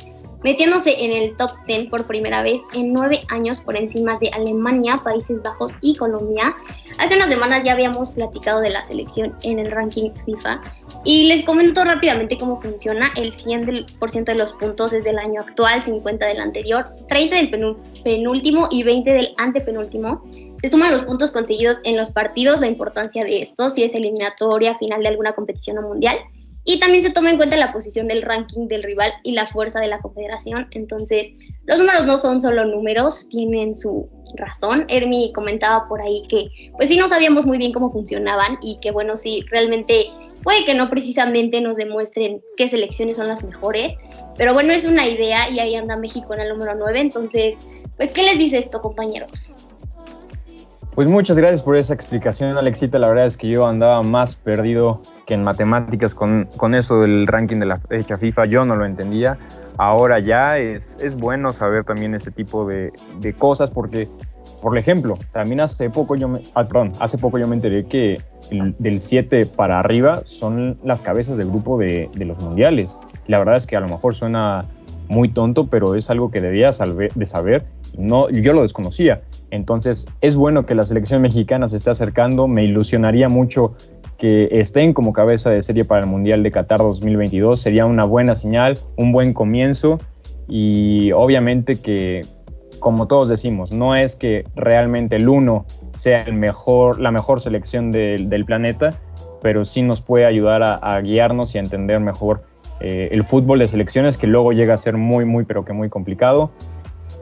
[0.44, 5.00] metiéndose en el top 10 por primera vez en nueve años por encima de Alemania,
[5.04, 6.56] Países Bajos y Colombia.
[7.00, 10.62] Hace unas semanas ya habíamos platicado de la selección en el ranking FIFA
[11.04, 13.12] y les comento rápidamente cómo funciona.
[13.16, 17.50] El 100% de los puntos es del año actual, 50 del anterior, 30 del
[18.04, 20.24] penúltimo y 20 del antepenúltimo.
[20.62, 24.76] Se suman los puntos conseguidos en los partidos, la importancia de esto, si es eliminatoria,
[24.76, 26.18] final de alguna competición o mundial
[26.70, 29.80] y también se toma en cuenta la posición del ranking del rival y la fuerza
[29.80, 30.68] de la confederación.
[30.72, 31.30] Entonces,
[31.66, 34.86] los números no son solo números, tienen su razón.
[34.90, 38.92] Hermi comentaba por ahí que, pues sí, no sabíamos muy bien cómo funcionaban y que,
[38.92, 40.08] bueno, sí, realmente
[40.44, 43.94] puede que no precisamente nos demuestren qué selecciones son las mejores,
[44.38, 47.00] pero bueno, es una idea y ahí anda México en el número 9.
[47.00, 47.58] Entonces,
[47.96, 49.56] pues, ¿qué les dice esto, compañeros?
[50.98, 52.98] Pues muchas gracias por esa explicación, Alexita.
[52.98, 57.28] La verdad es que yo andaba más perdido que en matemáticas con, con eso del
[57.28, 58.48] ranking de la fecha FIFA.
[58.48, 59.38] Yo no lo entendía.
[59.78, 64.08] Ahora ya es, es bueno saber también ese tipo de, de, cosas porque,
[64.60, 68.20] por ejemplo, también hace poco yo me, ah, perdón, hace poco yo me enteré que
[68.50, 72.98] el, del 7 para arriba son las cabezas del grupo de, de los mundiales.
[73.28, 74.66] La verdad es que a lo mejor suena
[75.10, 77.66] muy tonto, pero es algo que debía de saber.
[77.98, 79.22] No, yo lo desconocía.
[79.52, 82.48] Entonces es bueno que la selección mexicana se esté acercando.
[82.48, 83.76] Me ilusionaría mucho
[84.18, 87.62] que estén como cabeza de serie para el Mundial de Qatar 2022.
[87.62, 90.00] Sería una buena señal, un buen comienzo
[90.48, 92.22] y obviamente que
[92.80, 97.92] como todos decimos, no es que realmente el uno sea el mejor, la mejor selección
[97.92, 99.00] del planeta,
[99.42, 102.44] pero sí nos puede ayudar a, guiarnos y a entender mejor
[102.80, 105.90] eh, el fútbol de selecciones que luego llega a ser muy, muy, pero que muy
[105.90, 106.52] complicado.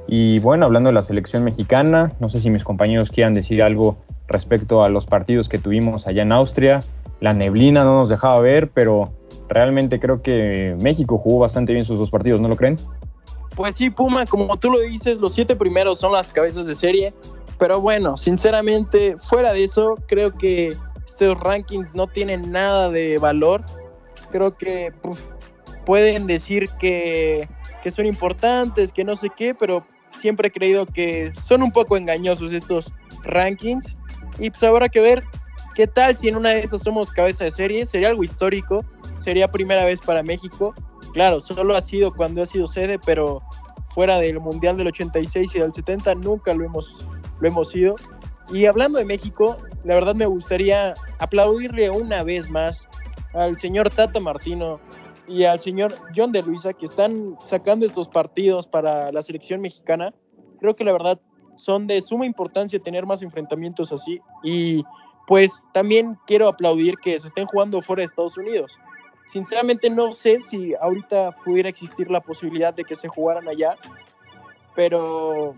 [0.08, 3.98] Y bueno, hablando de la selección mexicana, no sé si mis compañeros quieran decir algo
[4.28, 6.82] respecto a los partidos que tuvimos allá en Austria.
[7.20, 9.12] La neblina no nos dejaba ver, pero
[9.50, 12.78] realmente creo que México jugó bastante bien sus dos partidos, ¿no lo creen?
[13.56, 17.14] Pues sí, Puma, como tú lo dices, los siete primeros son las cabezas de serie.
[17.58, 23.64] Pero bueno, sinceramente, fuera de eso, creo que estos rankings no tienen nada de valor.
[24.32, 24.92] Creo que
[25.86, 27.48] pueden decir que,
[27.82, 31.98] que son importantes, que no sé qué, pero siempre he creído que son un poco
[31.98, 33.96] engañosos estos rankings.
[34.40, 35.24] Y pues habrá que ver
[35.76, 37.86] qué tal si en una de esas somos cabeza de serie.
[37.86, 38.84] Sería algo histórico.
[39.20, 40.74] Sería primera vez para México.
[41.14, 43.42] Claro, solo ha sido cuando ha sido sede, pero
[43.90, 47.06] fuera del Mundial del 86 y del 70 nunca lo hemos,
[47.40, 47.96] lo hemos sido.
[48.52, 52.88] Y hablando de México, la verdad me gustaría aplaudirle una vez más
[53.34, 54.80] al señor Tata Martino
[55.28, 60.14] y al señor John de Luisa que están sacando estos partidos para la selección mexicana.
[60.60, 61.20] Creo que la verdad
[61.56, 64.84] son de suma importancia tener más enfrentamientos así y
[65.28, 68.78] pues también quiero aplaudir que se estén jugando fuera de Estados Unidos.
[69.26, 73.76] Sinceramente no sé si ahorita pudiera existir la posibilidad de que se jugaran allá,
[74.76, 75.56] pero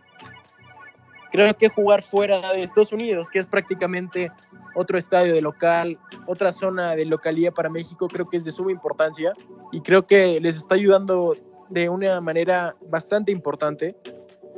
[1.32, 4.32] creo que jugar fuera de Estados Unidos, que es prácticamente
[4.76, 8.72] otro estadio de local, otra zona de localía para México, creo que es de suma
[8.72, 9.34] importancia
[9.72, 11.36] y creo que les está ayudando
[11.70, 13.96] de una manera bastante importante.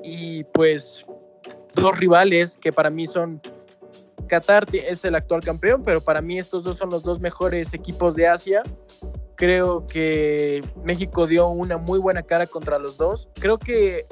[0.04, 1.06] Y pues
[1.74, 3.42] dos rivales que para mí son
[4.28, 8.16] Qatar es el actual campeón, pero para mí estos dos son los dos mejores equipos
[8.16, 8.64] de Asia.
[9.36, 13.30] Creo que México dio una muy buena cara contra los dos.
[13.36, 14.06] Creo que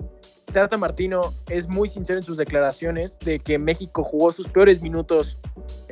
[0.61, 5.37] Tata Martino es muy sincero en sus declaraciones de que México jugó sus peores minutos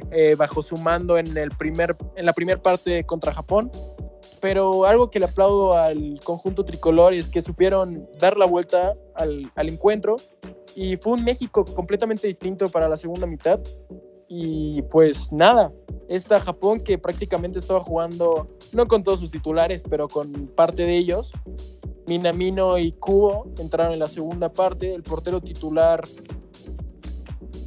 [0.10, 3.70] eh, bajo su mando en, el primer, en la primera parte contra Japón.
[4.42, 9.52] Pero algo que le aplaudo al conjunto tricolor es que supieron dar la vuelta al,
[9.56, 10.16] encuentro
[10.76, 13.60] y fue un México completamente distinto para la segunda mitad.
[14.28, 15.72] Y pues nada,
[16.10, 20.98] esta Japón que prácticamente estaba jugando, no con todos sus titulares, pero con parte de
[20.98, 21.32] ellos.
[22.08, 24.94] Minamino y Kubo entraron en la segunda parte.
[24.94, 26.02] El portero titular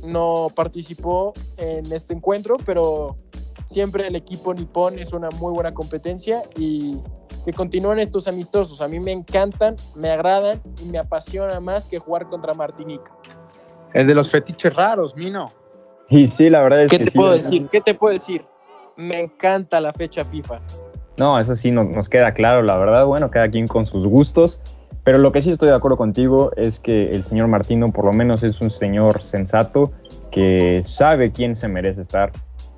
[0.04, 3.16] no participó en este encuentro, pero
[3.64, 6.98] siempre el equipo nipón es una muy buena competencia y
[7.44, 8.80] que continúen estos amistosos.
[8.80, 13.14] A mí me encantan, me agradan y me apasiona más que jugar contra Martinica.
[13.94, 15.50] El de los fetiches raros, Mino.
[16.10, 17.68] Y sí, la verdad es ¿Qué que te sí, puedo decir?
[17.70, 18.44] ¿Qué te puedo decir?
[18.96, 20.60] Me encanta la fecha FIFA.
[21.18, 23.04] No, eso sí no- nos queda claro, la verdad.
[23.06, 24.60] Bueno, cada quien con sus gustos.
[25.04, 28.12] Pero lo que sí estoy de acuerdo contigo es que el señor Martino por lo
[28.12, 29.90] menos es un señor sensato
[30.30, 32.30] que sabe quién se merece estar,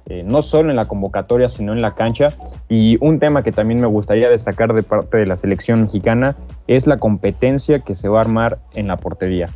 [0.07, 2.29] eh, no solo en la convocatoria, sino en la cancha.
[2.69, 6.37] Y un tema que también me gustaría destacar de parte de la selección mexicana
[6.69, 9.49] es la competencia que se va a armar en la portería.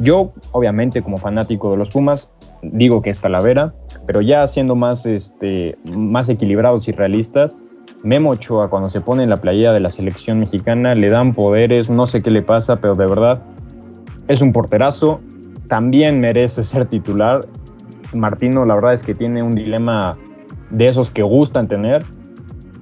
[0.00, 3.74] Yo, obviamente, como fanático de los Pumas, digo que es Talavera,
[4.06, 7.56] pero ya siendo más, este, más equilibrados y realistas,
[8.02, 11.88] Memo Ochoa cuando se pone en la playera de la selección mexicana le dan poderes,
[11.88, 13.42] no sé qué le pasa, pero de verdad
[14.28, 15.20] es un porterazo,
[15.68, 17.46] también merece ser titular.
[18.12, 20.16] Martino la verdad es que tiene un dilema
[20.70, 22.04] de esos que gustan tener.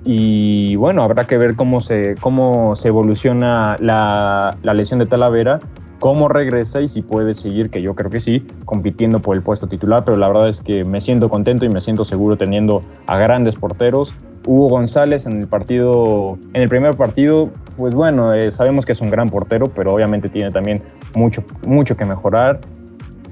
[0.02, 5.60] Y bueno, habrá que ver cómo se, cómo se evoluciona la, la lesión de Talavera,
[6.00, 9.68] cómo regresa y si puede seguir, que yo creo que sí, compitiendo por el puesto
[9.68, 13.18] titular, pero la verdad es que me siento contento y me siento seguro teniendo a
[13.18, 14.14] grandes porteros.
[14.46, 19.00] Hugo González en el partido, en el primer partido, pues bueno, eh, sabemos que es
[19.02, 20.82] un gran portero, pero obviamente tiene también
[21.14, 22.60] mucho, mucho que mejorar.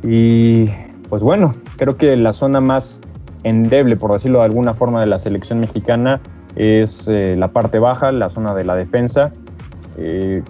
[0.02, 0.66] Y
[1.08, 3.00] pues bueno, creo que la zona más
[3.44, 6.20] endeble, por decirlo de alguna forma, de la selección mexicana
[6.54, 9.32] es eh, la parte baja, la zona de la defensa.
[9.96, 10.42] Eh,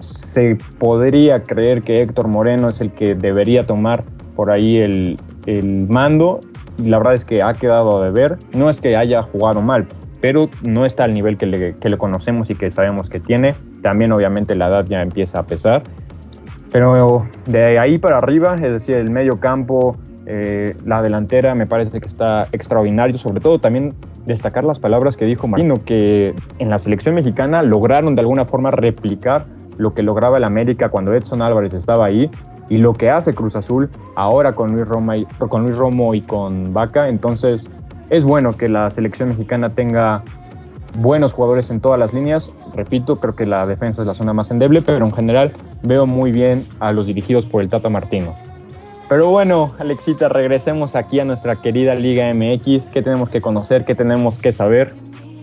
[0.00, 5.86] se podría creer que Héctor Moreno es el que debería tomar por ahí el, el
[5.88, 6.40] mando
[6.78, 8.38] y la verdad es que ha quedado a deber.
[8.52, 9.86] No es que haya jugado mal,
[10.20, 13.54] pero no está al nivel que le, que le conocemos y que sabemos que tiene.
[13.82, 15.82] También obviamente la edad ya empieza a pesar.
[16.72, 22.00] Pero de ahí para arriba, es decir, el medio campo, eh, la delantera me parece
[22.00, 23.94] que está extraordinario, sobre todo también
[24.26, 28.70] destacar las palabras que dijo Martino, que en la selección mexicana lograron de alguna forma
[28.70, 29.46] replicar
[29.80, 32.30] lo que lograba el América cuando Edson Álvarez estaba ahí
[32.68, 37.08] y lo que hace Cruz Azul ahora con Luis, Romo y con Vaca.
[37.08, 37.68] Entonces
[38.10, 40.22] es bueno que la selección mexicana tenga
[40.98, 42.52] buenos jugadores en todas las líneas.
[42.74, 46.30] Repito, creo que la defensa es la zona más endeble, pero en general veo muy
[46.30, 48.34] bien a los dirigidos por el Tata Martino.
[49.08, 52.90] Pero bueno, Alexita, regresemos aquí a nuestra querida Liga MX.
[52.90, 53.84] ¿Qué tenemos que conocer?
[53.84, 54.94] ¿Qué tenemos que saber?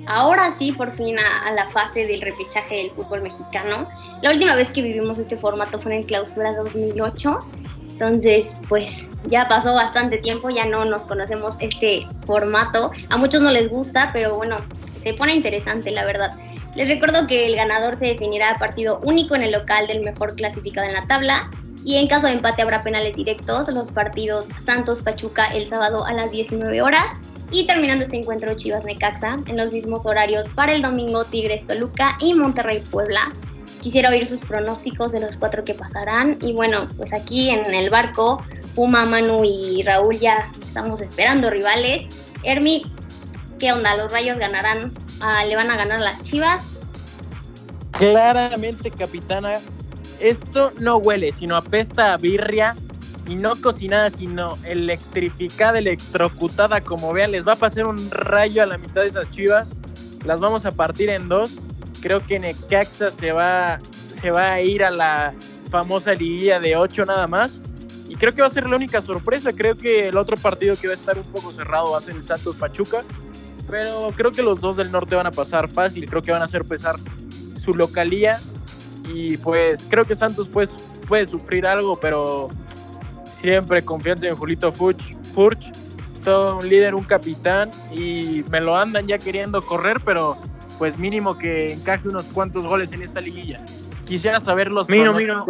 [0.08, 3.90] Ahora sí, por fin a, la fase del repechaje del fútbol mexicano.
[4.22, 7.40] La última vez que vivimos este formato fue en clausura 2008.
[7.92, 12.92] Entonces, pues ya pasó bastante tiempo, ya no nos conocemos este formato.
[13.10, 14.58] A muchos no les gusta, pero bueno,
[15.04, 16.32] se pone interesante, la verdad.
[16.76, 20.36] Les recuerdo que el ganador se definirá a partido único en el local del mejor
[20.36, 21.50] clasificado en la tabla
[21.84, 26.32] y en caso de empate habrá penales directos, los partidos Santos-Pachuca el sábado a las
[26.32, 27.06] 19 horas
[27.52, 32.18] y terminando este encuentro Chivas Necaxa en los mismos horarios para el domingo Tigres Toluca
[32.20, 33.32] y Monterrey Puebla.
[33.82, 37.90] Quisiera oír sus pronósticos de los cuatro que pasarán y bueno, pues aquí en el
[37.90, 38.44] barco
[38.76, 42.08] Puma, Manu y Raúl ya estamos esperando rivales.
[42.44, 42.86] Hermi,
[43.60, 43.96] ¿qué onda?
[43.96, 44.94] ¿Los Rayos ganarán?
[45.22, 46.64] Ah, ¿Le van a ganar las Chivas?
[47.92, 49.60] Claramente, capitana,
[50.20, 52.76] esto no huele, sino apesta a birria
[53.28, 58.66] y no cocinada, sino electrificada, electrocutada, como vean, les va a pasar un rayo a
[58.66, 59.76] la mitad de esas chivas,
[60.26, 61.58] las vamos a partir en dos,
[62.02, 63.80] creo que Necaxa se va,
[64.12, 65.34] se va a ir a la
[65.70, 67.60] famosa liguilla de ocho nada más,
[68.08, 70.88] y creo que va a ser la única sorpresa, creo que el otro partido que
[70.88, 73.04] va a estar un poco cerrado va a ser el Santos Pachuca,
[73.70, 76.46] pero creo que los dos del norte van a pasar fácil, creo que van a
[76.46, 76.96] hacer pesar
[77.58, 78.40] su localía.
[79.04, 82.50] Y pues creo que Santos pues, puede sufrir algo, pero
[83.30, 85.72] siempre confianza en Julito Furch, Furch,
[86.24, 90.38] todo un líder, un capitán y me lo andan ya queriendo correr, pero
[90.78, 93.58] pues mínimo que encaje unos cuantos goles en esta liguilla.
[94.06, 95.44] Quisiera saber los miro, miro.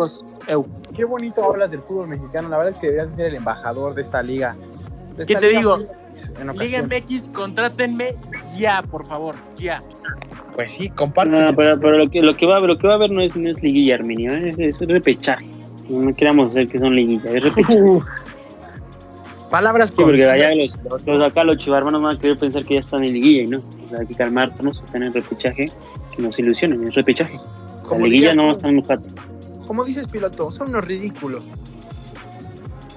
[0.95, 2.49] Qué bonito hablas del fútbol mexicano.
[2.49, 4.55] La verdad es que deberías ser el embajador de esta liga.
[5.15, 5.77] De esta ¿Qué te liga digo?
[6.55, 8.15] Liga MX, contrátenme
[8.57, 9.83] ya, por favor, ya.
[10.55, 11.35] Pues sí, comparte.
[11.35, 13.35] No, pero, pero, lo, que, lo, que va, lo que va a haber no es,
[13.35, 15.47] no es liguilla, Arminio, es, es, repechaje.
[15.89, 17.99] No queramos hacer que son liguillas, es repechaje.
[19.49, 22.79] Palabras sí, porque allá los, los, acá los chivarmanos van a querer pensar que ya
[22.81, 23.59] están en liguilla y no.
[23.59, 25.65] O sea, hay que calmarnos, están en repechaje,
[26.15, 27.39] que nos ilusionen, es repechaje.
[27.89, 28.83] La liguilla no están en
[29.65, 31.45] Como dices, piloto, son unos ridículos.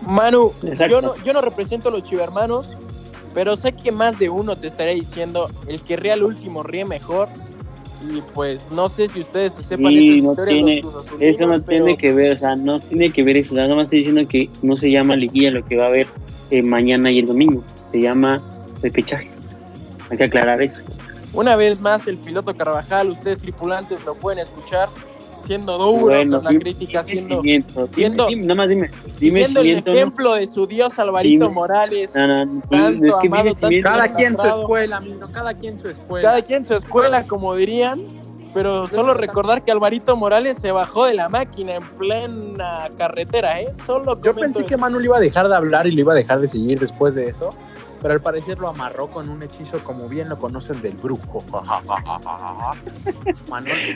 [0.07, 0.53] Manu,
[0.89, 2.77] yo no, yo no represento a los chivermanos,
[3.35, 6.85] pero sé que más de uno te estaría diciendo el que ría al último ríe
[6.85, 7.29] mejor.
[8.09, 12.13] Y pues no sé si ustedes sepan esa historia de los Eso no tiene que
[12.13, 13.55] ver, o sea, no tiene que ver eso.
[13.55, 16.07] Nada más estoy diciendo que no se llama liguilla lo que va a haber
[16.51, 17.63] eh, mañana y el domingo.
[17.93, 18.43] Se llama
[18.83, 19.31] repechaje.
[20.09, 20.83] Hay que aclarar eso.
[21.33, 24.89] Una vez más, el piloto Carvajal, ustedes tripulantes lo pueden escuchar
[25.41, 27.43] siendo duro con la crítica, siendo,
[27.89, 32.15] siendo, nada más dime, dime siendo el ejemplo de su dios Alvarito Morales.
[32.15, 35.89] No, no, tanto es que amado, tanto cada quien su escuela, amigo, cada quien su
[35.89, 36.29] escuela.
[36.29, 38.01] Cada quien su escuela, como dirían.
[38.53, 43.73] Pero solo recordar que Alvarito Morales se bajó de la máquina en plena carretera, ¿eh?
[43.73, 44.69] Solo Yo pensé eso.
[44.69, 46.81] que Manu le iba a dejar de hablar y le iba a dejar de seguir
[46.81, 47.55] después de eso
[48.01, 51.45] pero al parecer lo amarró con un hechizo como bien lo conocen del brujo.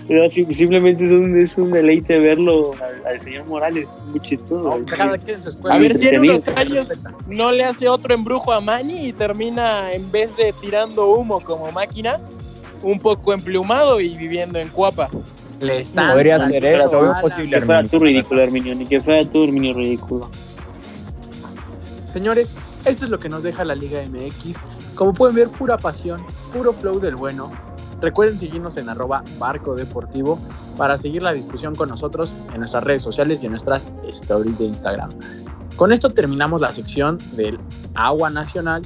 [0.09, 4.79] Pero simplemente es un, es un deleite verlo al, al señor Morales, es muy chistoso.
[4.79, 5.41] No, cada quien.
[5.71, 6.93] A ver si en unos años
[7.27, 11.73] no le hace otro embrujo a Manny y termina en vez de tirando humo como
[11.73, 12.21] máquina,
[12.83, 15.09] un poco emplumado y viviendo en Cuapa.
[15.61, 17.59] Le están Podría ser eso, todo posible.
[17.59, 20.29] Que fuera tu ridículo, Herminio, ni que fuera tu Herminio ridículo.
[22.05, 22.53] Señores,
[22.85, 24.59] esto es lo que nos deja la Liga MX.
[24.95, 27.51] Como pueden ver, pura pasión, puro flow del bueno.
[28.01, 30.39] Recuerden seguirnos en arroba barco deportivo
[30.77, 34.67] para seguir la discusión con nosotros en nuestras redes sociales y en nuestras stories de
[34.67, 35.11] Instagram.
[35.77, 37.59] Con esto terminamos la sección del
[37.95, 38.83] agua nacional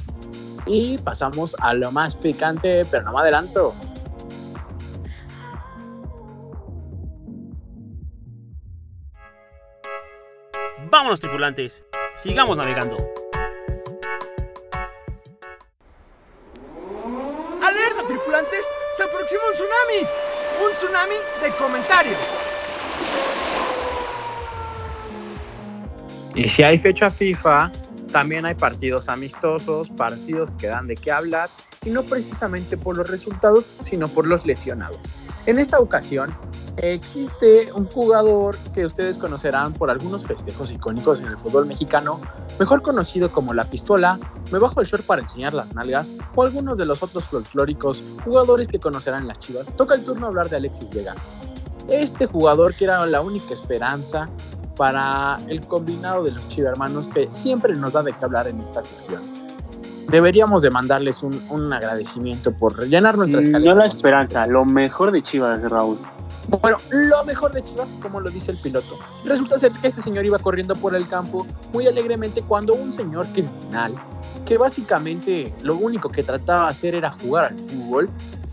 [0.65, 3.73] y pasamos a lo más picante, pero no me adelanto.
[10.91, 11.83] Vámonos tripulantes,
[12.15, 12.97] sigamos navegando.
[19.59, 20.07] Tsunami!
[20.65, 22.17] ¡Un tsunami de comentarios!
[26.33, 27.69] Y si hay fecha FIFA,
[28.13, 31.49] también hay partidos amistosos, partidos que dan de qué hablar,
[31.83, 34.99] y no precisamente por los resultados, sino por los lesionados.
[35.49, 36.37] En esta ocasión,
[36.77, 42.21] existe un jugador que ustedes conocerán por algunos festejos icónicos en el fútbol mexicano,
[42.59, 44.19] mejor conocido como la pistola,
[44.51, 48.67] me bajo el short para enseñar las nalgas, o algunos de los otros folclóricos jugadores
[48.67, 49.65] que conocerán las chivas.
[49.75, 51.15] Toca el turno hablar de Alexis Vega.
[51.87, 54.29] Este jugador que era la única esperanza
[54.75, 58.85] para el combinado de los chivermanos que siempre nos da de qué hablar en esta
[58.85, 59.38] sección.
[60.11, 65.11] Deberíamos de mandarles un, un agradecimiento por llenar nuestra mm, No la esperanza, lo mejor
[65.11, 65.97] de Chivas, Raúl.
[66.61, 68.97] Bueno, lo mejor de Chivas, como lo dice el piloto.
[69.23, 73.27] Resulta ser que este señor iba corriendo por el campo muy alegremente cuando un señor
[73.27, 73.93] criminal,
[74.45, 78.09] que básicamente lo único que trataba de hacer era jugar al fútbol,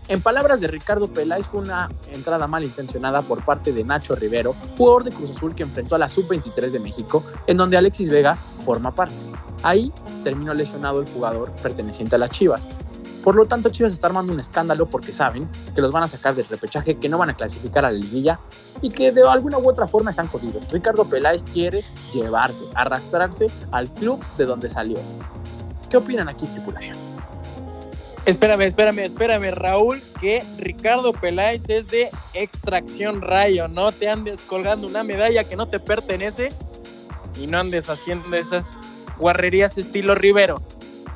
[0.09, 5.03] en palabras de Ricardo Peláez, fue una entrada malintencionada por parte de Nacho Rivero, jugador
[5.03, 8.91] de Cruz Azul que enfrentó a la Sub-23 de México, en donde Alexis Vega forma
[8.91, 9.15] parte.
[9.63, 9.91] Ahí
[10.23, 12.67] terminó lesionado el jugador perteneciente a las Chivas.
[13.23, 16.33] Por lo tanto, Chivas está armando un escándalo porque saben que los van a sacar
[16.33, 18.39] del repechaje, que no van a clasificar a la liguilla
[18.81, 20.71] y que de alguna u otra forma están jodidos.
[20.71, 21.83] Ricardo Peláez quiere
[22.13, 24.97] llevarse, arrastrarse al club de donde salió.
[25.89, 26.95] ¿Qué opinan aquí, tripulación?
[28.25, 33.69] Espérame, espérame, espérame, Raúl, que Ricardo Peláez es de extracción rayo.
[33.69, 36.49] No te andes colgando una medalla que no te pertenece
[37.39, 38.73] y no andes haciendo esas
[39.19, 40.61] guarrerías estilo Rivero.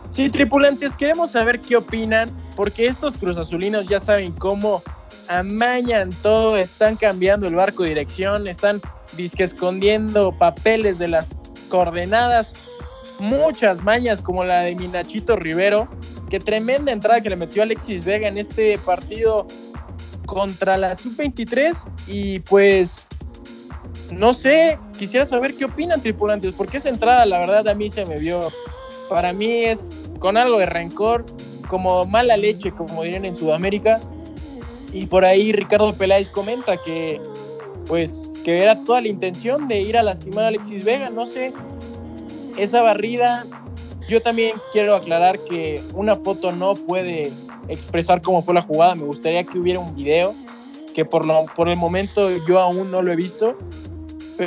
[0.09, 4.83] Sí, tripulantes, queremos saber qué opinan, porque estos cruzazulinos ya saben cómo
[5.29, 8.81] amañan todo, están cambiando el barco de dirección, están
[9.15, 11.33] disque escondiendo papeles de las
[11.69, 12.53] coordenadas,
[13.19, 15.87] muchas mañas como la de Minachito Rivero,
[16.29, 19.47] que tremenda entrada que le metió Alexis Vega en este partido
[20.25, 23.07] contra la Sub-23 y pues
[24.11, 28.05] no sé, quisiera saber qué opinan tripulantes, porque esa entrada la verdad a mí se
[28.05, 28.51] me vio,
[29.09, 31.25] para mí es con algo de rencor,
[31.67, 33.99] como mala leche, como dirían en Sudamérica.
[34.93, 37.19] Y por ahí Ricardo Peláez comenta que
[37.87, 41.51] pues que era toda la intención de ir a lastimar a Alexis Vega, no sé,
[42.55, 43.47] esa barrida,
[44.07, 47.31] yo también quiero aclarar que una foto no puede
[47.69, 50.35] expresar cómo fue la jugada, me gustaría que hubiera un video,
[50.93, 53.57] que por, lo, por el momento yo aún no lo he visto,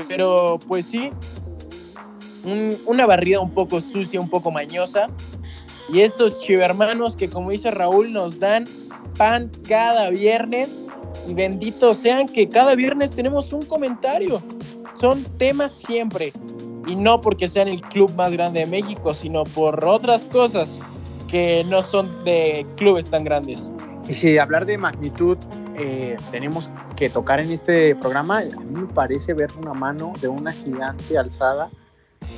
[0.08, 1.10] pero pues sí,
[2.86, 5.08] una barrida un poco sucia, un poco mañosa.
[5.92, 8.66] Y estos chivermanos que como dice Raúl nos dan
[9.16, 10.78] pan cada viernes
[11.28, 14.42] y benditos sean que cada viernes tenemos un comentario.
[14.94, 16.32] Son temas siempre.
[16.86, 20.78] Y no porque sean el club más grande de México, sino por otras cosas
[21.28, 23.70] que no son de clubes tan grandes.
[24.06, 25.38] Y si hablar de magnitud,
[25.76, 30.28] eh, tenemos que tocar en este programa, a mí me parece ver una mano de
[30.28, 31.70] una gigante alzada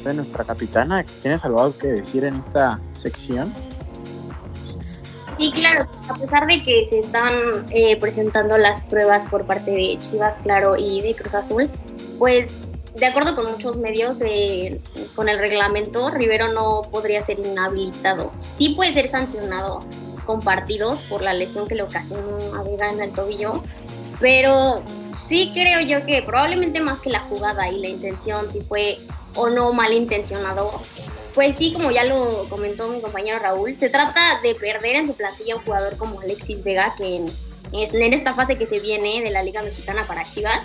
[0.05, 1.05] de nuestra capitana.
[1.22, 3.53] ¿Tienes algo que decir en esta sección?
[5.39, 9.99] Sí, claro, a pesar de que se están eh, presentando las pruebas por parte de
[10.01, 11.68] Chivas, claro, y de Cruz Azul,
[12.18, 14.80] pues de acuerdo con muchos medios, eh,
[15.14, 18.32] con el reglamento, Rivero no podría ser inhabilitado.
[18.41, 19.80] Sí puede ser sancionado
[20.27, 23.62] con partidos por la lesión que le ocasionó a Vega en el tobillo,
[24.20, 24.83] pero
[25.16, 28.99] sí creo yo que probablemente más que la jugada y la intención, si fue
[29.35, 30.83] o no malintencionado,
[31.35, 35.14] pues sí, como ya lo comentó mi compañero Raúl, se trata de perder en su
[35.14, 37.33] plantilla un jugador como Alexis Vega, que en,
[37.72, 40.62] en esta fase que se viene de la Liga Mexicana para Chivas,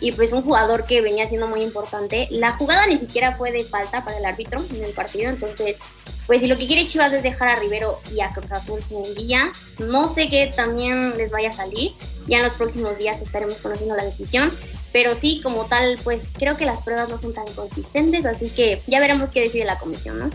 [0.00, 2.26] y pues un jugador que venía siendo muy importante.
[2.30, 5.78] La jugada ni siquiera fue de falta para el árbitro en el partido, entonces
[6.26, 9.02] pues si lo que quiere Chivas es dejar a Rivero y a Cruz Azul sin
[9.14, 11.92] guía, no sé qué también les vaya a salir.
[12.26, 14.50] Ya en los próximos días estaremos conociendo la decisión.
[14.92, 18.80] Pero sí, como tal, pues creo que las pruebas no son tan consistentes, así que
[18.86, 20.30] ya veremos qué decide la comisión, ¿no?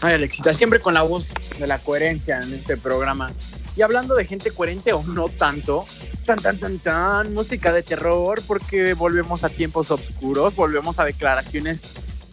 [0.00, 3.32] Ay, Alexita, siempre con la voz de la coherencia en este programa.
[3.76, 5.86] Y hablando de gente coherente o no tanto,
[6.26, 11.80] tan, tan, tan, tan, música de terror, porque volvemos a tiempos oscuros, volvemos a declaraciones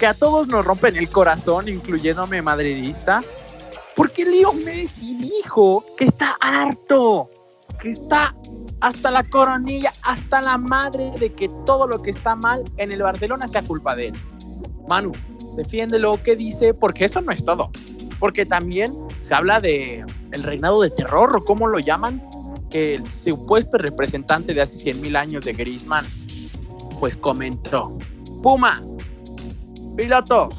[0.02, 3.24] que a todos nos rompen el corazón, incluyéndome madridista,
[3.96, 7.30] porque Leo Messi dijo que está harto,
[7.80, 8.36] que está
[8.80, 13.04] hasta la coronilla, hasta la madre de que todo lo que está mal en el
[13.04, 14.16] Barcelona sea culpa de él.
[14.90, 15.12] Manu,
[15.56, 17.70] defiende lo que dice, porque eso no es todo.
[18.20, 22.28] Porque también se habla de el reinado de terror, o como lo llaman,
[22.72, 26.08] que el supuesto representante de hace 100 mil años de Griezmann,
[27.00, 27.96] pues comentó,
[28.42, 28.82] Puma,
[30.02, 30.50] Piloto,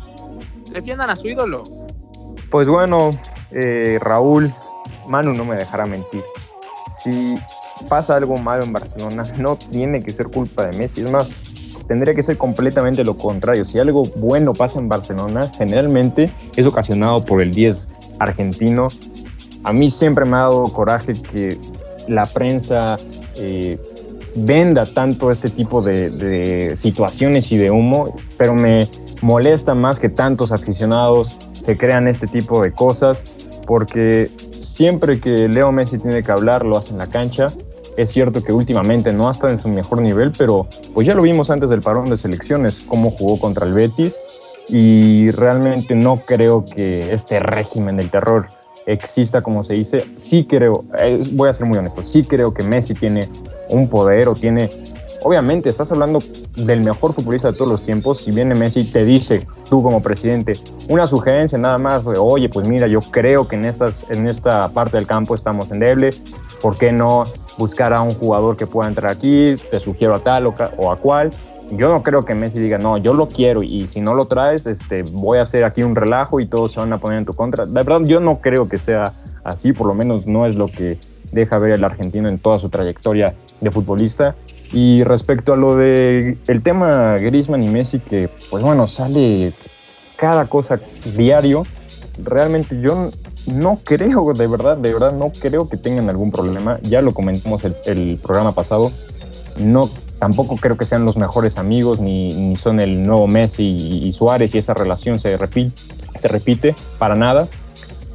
[0.73, 1.65] defiendan a su ídolo.
[2.49, 3.11] Pues bueno,
[3.51, 4.53] eh, Raúl,
[5.09, 6.23] Manu no me dejará mentir.
[6.87, 7.35] Si
[7.89, 11.01] pasa algo malo en Barcelona, no tiene que ser culpa de Messi.
[11.01, 11.29] Es más,
[11.89, 13.65] tendría que ser completamente lo contrario.
[13.65, 17.89] Si algo bueno pasa en Barcelona, generalmente es ocasionado por el 10
[18.21, 18.87] argentino.
[19.65, 21.59] A mí siempre me ha dado coraje que
[22.07, 22.97] la prensa
[23.35, 23.77] eh,
[24.37, 28.89] venda tanto este tipo de, de situaciones y de humo, pero me,
[29.23, 33.25] molesta más que tantos aficionados se crean este tipo de cosas,
[33.67, 37.47] porque siempre que Leo Messi tiene que hablar, lo hace en la cancha.
[37.97, 41.23] Es cierto que últimamente no ha estado en su mejor nivel, pero pues ya lo
[41.23, 44.17] vimos antes del parón de selecciones, cómo jugó contra el Betis.
[44.69, 48.49] y realmente no creo que este régimen del terror
[48.87, 50.05] exista como se dice.
[50.17, 53.29] Sí creo, eh, voy a ser muy honesto, sí creo que Messi tiene
[53.69, 54.71] un poder o tiene
[55.25, 56.21] obviamente estás hablando
[56.57, 58.19] del mejor futbolista de todos los tiempos.
[58.19, 60.55] Si viene Messi y te dice, tú como presidente,
[60.89, 64.97] una sugerencia nada más, oye, pues mira, yo creo que en, estas, en esta parte
[64.97, 66.11] del campo estamos endeble,
[66.61, 67.25] ¿por qué no
[67.59, 69.57] buscar a un jugador que pueda entrar aquí?
[69.71, 71.33] Te sugiero a tal o, a cual.
[71.71, 74.67] Yo no creo que Messi diga, no, yo lo quiero y si no lo traes,
[74.67, 77.33] este, voy a hacer aquí un relajo y todos se van a poner en tu
[77.33, 77.65] contra.
[77.65, 80.99] De verdad, yo no creo que sea así, por lo menos no es lo que
[81.33, 84.35] deja ver el argentino en toda su trayectoria de futbolista.
[84.73, 89.53] Y respecto a lo de el tema Griezmann y Messi, que pues bueno, sale
[90.17, 90.81] cada cosa
[91.17, 91.65] diario,
[92.23, 93.11] realmente yo
[93.47, 96.79] no creo, de verdad, de verdad, no creo que tengan algún problema.
[96.83, 98.93] Ya lo comentamos el, el programa pasado.
[99.59, 104.09] No, tampoco creo que sean los mejores amigos, ni, ni son el nuevo Messi y,
[104.09, 105.73] y, Suárez, y esa relación se repite,
[106.17, 107.49] se repite para nada.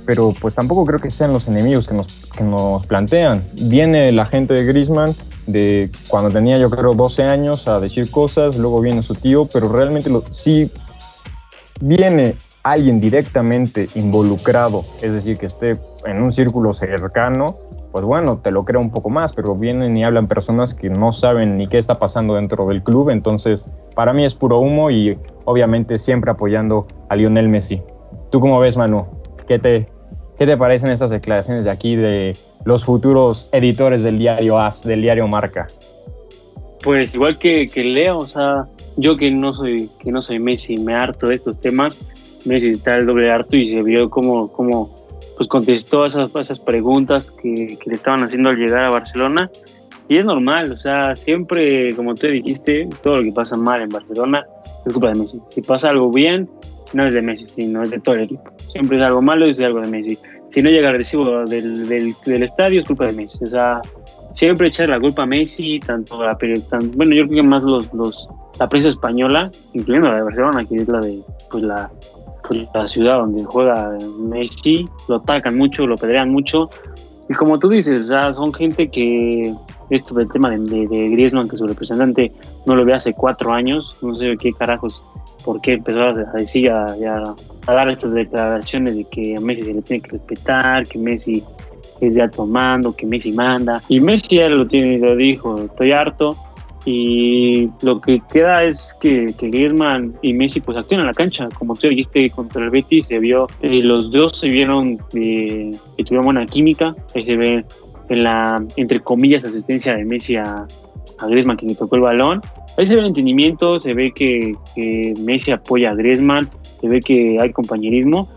[0.06, 3.44] Pero pues tampoco creo que sean los enemigos que nos, que nos plantean.
[3.54, 5.14] Viene la gente de Griezmann,
[5.48, 9.70] de cuando tenía yo creo 12 años a decir cosas, luego viene su tío, pero
[9.70, 10.24] realmente lo,
[11.82, 17.58] viene alguien directamente involucrado, es decir, que esté en un círculo cercano,
[17.92, 21.14] pues bueno, te lo creo un poco más, pero vienen y hablan personas que no
[21.14, 25.18] saben ni qué está pasando dentro del club, entonces para mí es puro humo y
[25.46, 27.82] obviamente siempre apoyando a Lionel Messi.
[28.30, 29.08] ¿Tú cómo ves, Manu?
[29.48, 29.90] ¿Qué te,
[30.38, 32.34] qué te parecen estas declaraciones de aquí de
[32.68, 35.68] los futuros editores del diario AS, del diario Marca?
[36.84, 38.66] Pues igual que, que Leo, o sea,
[38.98, 41.98] yo que no soy que no soy Messi, me harto de estos temas.
[42.44, 44.94] Messi está el doble harto y se vio cómo, cómo
[45.38, 49.50] pues contestó esas, esas preguntas que, que, le estaban haciendo al llegar a Barcelona.
[50.10, 53.90] Y es normal, o sea, siempre, como tú dijiste, todo lo que pasa mal en
[53.90, 54.46] Barcelona
[54.86, 55.40] es culpa de Messi.
[55.52, 56.50] Si pasa algo bien,
[56.92, 58.52] no es de Messi, sino es de todo el equipo.
[58.74, 60.18] Siempre es algo malo, es de algo de Messi
[60.50, 63.44] si no llega el recibo del, del, estadio es culpa de Messi.
[63.44, 63.82] O sea,
[64.34, 66.38] siempre echar la culpa a Messi, tanto la
[66.70, 68.28] tan, bueno, yo creo que más los, los
[68.60, 71.22] la prensa española, incluyendo la de Barcelona, que es la de
[71.52, 71.92] pues la,
[72.48, 76.70] pues, la ciudad donde juega Messi, lo atacan mucho, lo pedrean mucho.
[77.30, 79.54] Y como tú dices, o sea, son gente que
[79.90, 82.32] esto del tema de, de, de Griezmann, que su representante
[82.66, 85.04] no lo ve hace cuatro años, no sé qué carajos,
[85.44, 87.36] por qué empezó a decir ya
[87.68, 91.44] a dar estas declaraciones de que a Messi se le tiene que respetar, que Messi
[92.02, 93.82] es de alto mando, que Messi manda.
[93.90, 96.36] Y Messi ya lo tiene, lo dijo, estoy harto.
[96.86, 101.50] Y lo que queda es que, que Griezmann y Messi pues actúen en la cancha.
[101.60, 106.04] Como tú dijiste contra el Betis, se vio, eh, los dos se vieron eh, que
[106.06, 106.96] tuvieron buena química.
[107.14, 107.66] Ahí se ve
[108.08, 110.66] en la, entre comillas, asistencia de Messi a,
[111.20, 112.42] a Griezmann que le tocó el balón.
[112.78, 114.56] Ahí se ve el entendimiento, se ve que,
[115.20, 116.50] Messi apoya a Griezmann,
[116.80, 118.30] se ve que hay compañerismo.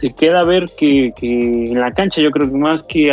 [0.00, 3.12] Te queda ver que, en la cancha yo creo que más que,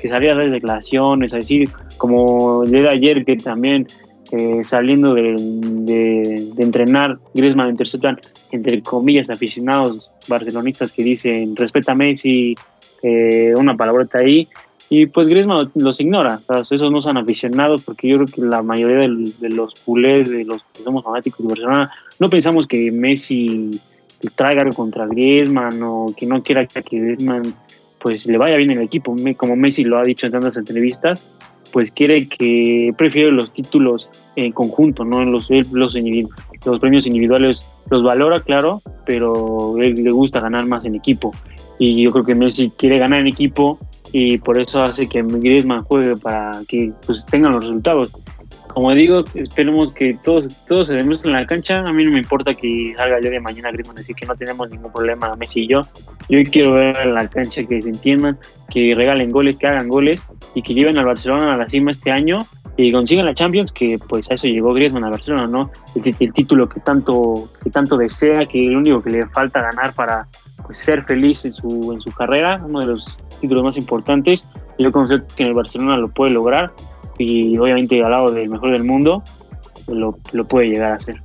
[0.00, 3.86] que salir a dar declaraciones, a decir, como el de ayer que también
[4.32, 8.18] eh, saliendo de, de, de, entrenar, Griezmann interceptan,
[8.50, 12.56] entre comillas, aficionados barcelonistas que dicen, respeta a Messi,
[13.02, 14.48] eh, una palabrota ahí,
[14.92, 18.98] y pues Griezmann los ignora, esos no son aficionados, porque yo creo que la mayoría
[18.98, 23.70] de los culés, de los que somos fanáticos de Barcelona, no pensamos que Messi
[24.34, 27.54] traiga contra Griezmann o que no quiera que Griezmann
[28.00, 31.22] pues le vaya bien el equipo, como Messi lo ha dicho en tantas entrevistas,
[31.72, 35.94] pues quiere que prefiere los títulos en conjunto, no en los, los,
[36.64, 41.32] los premios individuales los valora, claro, pero él le gusta ganar más en equipo.
[41.78, 43.78] Y yo creo que Messi quiere ganar en equipo
[44.12, 48.12] y por eso hace que Griezmann juegue para que pues, tengan los resultados
[48.74, 51.80] como digo, esperemos que todos, todos se demuestren en la cancha.
[51.80, 54.70] A mí no me importa que salga yo de mañana Griezmann decir que no tenemos
[54.70, 55.80] ningún problema Messi y yo.
[56.28, 58.38] Yo quiero ver en la cancha que se entiendan,
[58.70, 60.22] que regalen goles, que hagan goles
[60.54, 62.38] y que lleven al Barcelona a la cima este año
[62.76, 65.70] y consigan la Champions, que pues a eso llegó Griezmann a Barcelona, ¿no?
[65.96, 69.92] El, el, título que tanto, que tanto desea, que lo único que le falta ganar
[69.94, 70.28] para
[70.70, 74.44] pues, ser feliz en su, en su carrera, uno de los títulos más importantes.
[74.78, 76.72] Yo considero que en el Barcelona lo puede lograr
[77.18, 79.20] y obviamente al lado del mejor del mundo
[79.88, 81.20] lo, lo puede llegar a hacer.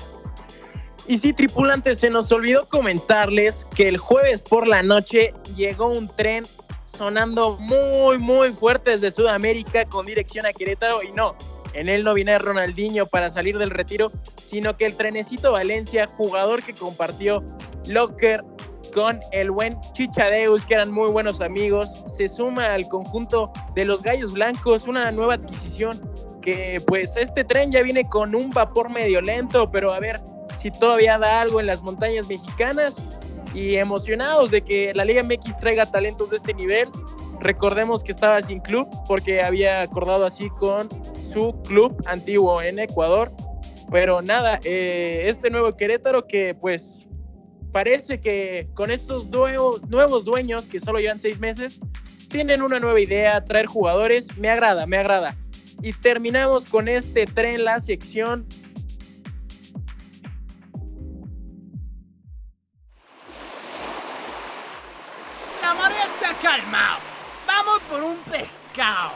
[1.07, 6.07] Y sí, tripulantes, se nos olvidó comentarles que el jueves por la noche llegó un
[6.07, 6.45] tren
[6.85, 11.35] sonando muy, muy fuerte desde Sudamérica con dirección a Querétaro y no,
[11.73, 16.63] en él no viene Ronaldinho para salir del retiro, sino que el trenecito Valencia, jugador
[16.63, 17.43] que compartió
[17.85, 18.43] locker
[18.95, 24.01] con el buen Chichadeus, que eran muy buenos amigos, se suma al conjunto de los
[24.01, 26.01] Gallos Blancos, una nueva adquisición
[26.41, 30.21] que pues este tren ya viene con un vapor medio lento, pero a ver,
[30.55, 33.03] si todavía da algo en las montañas mexicanas
[33.53, 36.87] y emocionados de que la Liga MX traiga talentos de este nivel.
[37.41, 40.87] Recordemos que estaba sin club porque había acordado así con
[41.21, 43.29] su club antiguo en Ecuador.
[43.91, 47.05] Pero nada, eh, este nuevo Querétaro que pues
[47.75, 51.81] parece que con estos nuevos dueños que solo llevan seis meses,
[52.29, 55.35] tienen una nueva idea, traer jugadores, me agrada, me agrada.
[55.81, 58.47] Y terminamos con este tren, la sección
[66.41, 66.99] calmado.
[67.45, 69.11] Vamos por un pescado.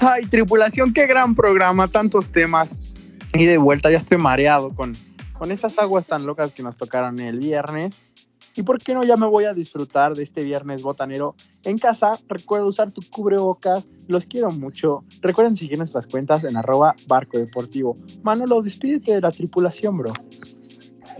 [0.00, 2.80] Ay, tripulación, qué gran programa, tantos temas.
[3.32, 4.94] Y de vuelta, ya estoy mareado con,
[5.38, 8.00] con estas aguas tan locas que nos tocaron el viernes.
[8.56, 11.34] Y por qué no, ya me voy a disfrutar de este viernes botanero
[11.64, 12.18] en casa.
[12.28, 13.88] Recuerda usar tu cubrebocas.
[14.08, 15.04] Los quiero mucho.
[15.20, 17.96] Recuerden seguir nuestras cuentas en arroba barco deportivo.
[18.22, 20.12] Manolo, despídete de la tripulación, bro.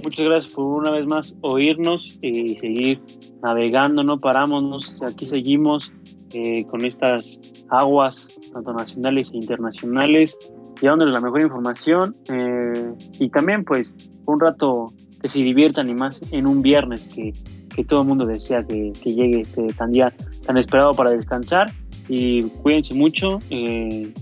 [0.02, 3.02] Muchas gracias por una vez más oírnos y seguir
[3.42, 5.92] navegando, no paramos, aquí seguimos
[6.38, 10.36] eh, con estas aguas, tanto nacionales e internacionales,
[10.82, 13.94] llevándoles la mejor información eh, y también pues
[14.26, 17.32] un rato que se diviertan y más en un viernes que,
[17.74, 20.12] que todo el mundo desea que, llegue este tan día
[20.44, 21.72] tan esperado para descansar.
[22.06, 24.12] Y cuídense mucho, eh,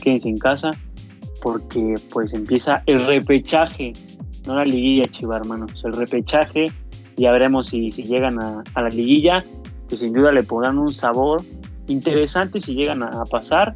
[0.00, 0.70] quédense en casa
[1.42, 3.92] porque pues empieza el repechaje.
[4.46, 6.72] No la liguilla, Chiva, hermanos, el repechaje,
[7.18, 9.44] ya veremos si, si llegan a, la liguilla,
[9.88, 11.42] que sin duda le pondrán un sabor
[11.86, 13.74] interesante si llegan a, pasar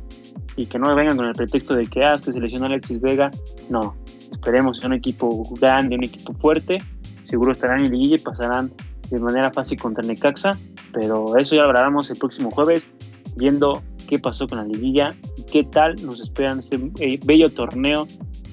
[0.56, 3.30] y que no vengan con el pretexto de que, ah, que se lesionó Alexis Vega,
[3.70, 3.94] no,
[4.32, 6.78] esperemos un equipo grande, un equipo fuerte,
[7.24, 8.70] seguro estarán en liguilla y pasarán
[9.11, 10.52] de manera fácil contra Necaxa,
[10.92, 12.88] pero eso ya lo hablaremos el próximo jueves,
[13.36, 18.06] viendo qué pasó con la liguilla y qué tal nos esperan ese eh, bello torneo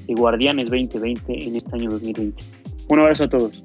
[0.06, 2.44] de Guardianes 2020 en este año 2020.
[2.90, 3.64] Un abrazo a todos.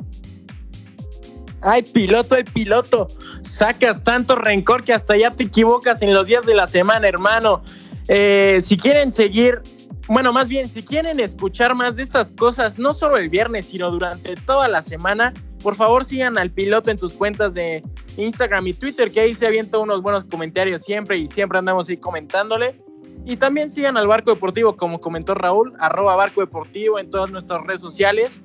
[1.63, 3.09] Ay, piloto, ay, piloto.
[3.43, 7.63] Sacas tanto rencor que hasta ya te equivocas en los días de la semana, hermano.
[8.09, 9.61] Eh, si quieren seguir,
[10.09, 13.91] bueno, más bien, si quieren escuchar más de estas cosas, no solo el viernes, sino
[13.91, 17.85] durante toda la semana, por favor sigan al piloto en sus cuentas de
[18.17, 21.99] Instagram y Twitter, que ahí se avienta unos buenos comentarios siempre y siempre andamos ahí
[21.99, 22.81] comentándole.
[23.27, 27.63] Y también sigan al Barco Deportivo, como comentó Raúl, arroba Barco Deportivo en todas nuestras
[27.67, 28.41] redes sociales.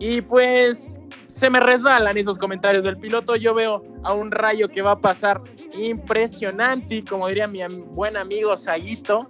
[0.00, 3.36] Y pues se me resbalan esos comentarios del piloto.
[3.36, 5.40] Yo veo a un rayo que va a pasar
[5.76, 9.26] impresionante, como diría mi buen amigo Saguito.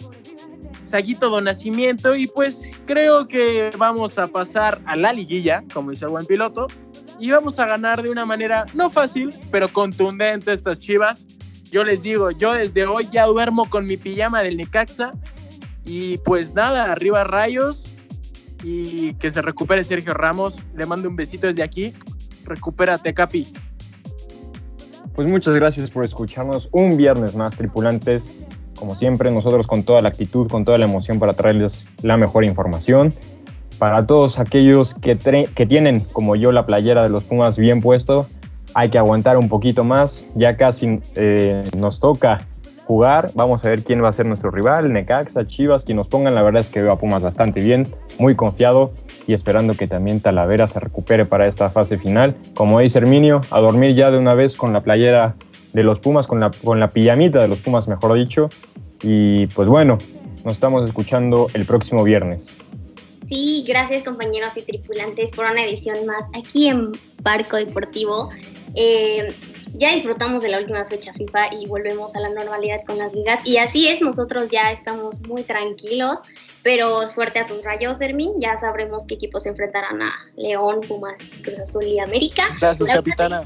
[0.84, 2.14] Saguito Don Nacimiento.
[2.14, 6.68] Y pues creo que vamos a pasar a la liguilla, como dice el buen piloto.
[7.18, 11.26] Y vamos a ganar de una manera no fácil, pero contundente estas chivas.
[11.72, 15.14] Yo les digo, yo desde hoy ya duermo con mi pijama del Necaxa.
[15.84, 17.90] Y pues nada, arriba rayos.
[18.62, 20.60] Y que se recupere Sergio Ramos.
[20.74, 21.94] Le mando un besito desde aquí.
[22.44, 23.52] Recupérate, Capi.
[25.14, 28.30] Pues muchas gracias por escucharnos un viernes más, tripulantes.
[28.78, 32.44] Como siempre, nosotros con toda la actitud, con toda la emoción para traerles la mejor
[32.44, 33.12] información.
[33.78, 38.28] Para todos aquellos que, tienen, como yo, la playera de los Pumas bien puesto,
[38.74, 42.46] hay que aguantar un poquito más, ya casi eh, nos toca
[42.88, 46.34] jugar, vamos a ver quién va a ser nuestro rival, Necaxa, Chivas, quien nos pongan,
[46.34, 48.94] la verdad es que veo a Pumas bastante bien, muy confiado
[49.26, 52.34] y esperando que también Talavera se recupere para esta fase final.
[52.54, 55.36] Como dice Herminio, a dormir ya de una vez con la playera
[55.74, 58.48] de los Pumas, con la, con la pijamita de los Pumas, mejor dicho.
[59.02, 59.98] Y pues bueno,
[60.46, 62.54] nos estamos escuchando el próximo viernes.
[63.26, 68.30] Sí, gracias compañeros y tripulantes por una edición más aquí en Barco Deportivo.
[68.74, 69.34] Eh,
[69.74, 73.40] ya disfrutamos de la última fecha FIFA y volvemos a la normalidad con las ligas.
[73.44, 76.20] Y así es, nosotros ya estamos muy tranquilos,
[76.62, 78.34] pero suerte a tus rayos, Hermín.
[78.40, 82.44] Ya sabremos qué equipos se enfrentarán a León, Pumas, Cruz Azul y América.
[82.60, 83.42] Gracias, capitana.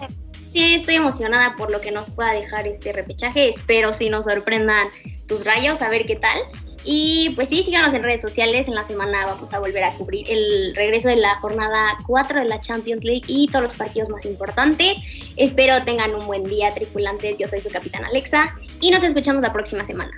[0.49, 3.49] Sí, estoy emocionada por lo que nos pueda dejar este repechaje.
[3.49, 4.89] Espero si nos sorprendan
[5.27, 6.39] tus rayos, a ver qué tal.
[6.85, 8.68] Y pues sí, síganos en redes sociales.
[8.68, 12.47] En la semana vamos a volver a cubrir el regreso de la jornada 4 de
[12.47, 14.97] la Champions League y todos los partidos más importantes.
[15.37, 17.39] Espero tengan un buen día, tripulantes.
[17.39, 20.12] Yo soy su capitán Alexa y nos escuchamos la próxima semana.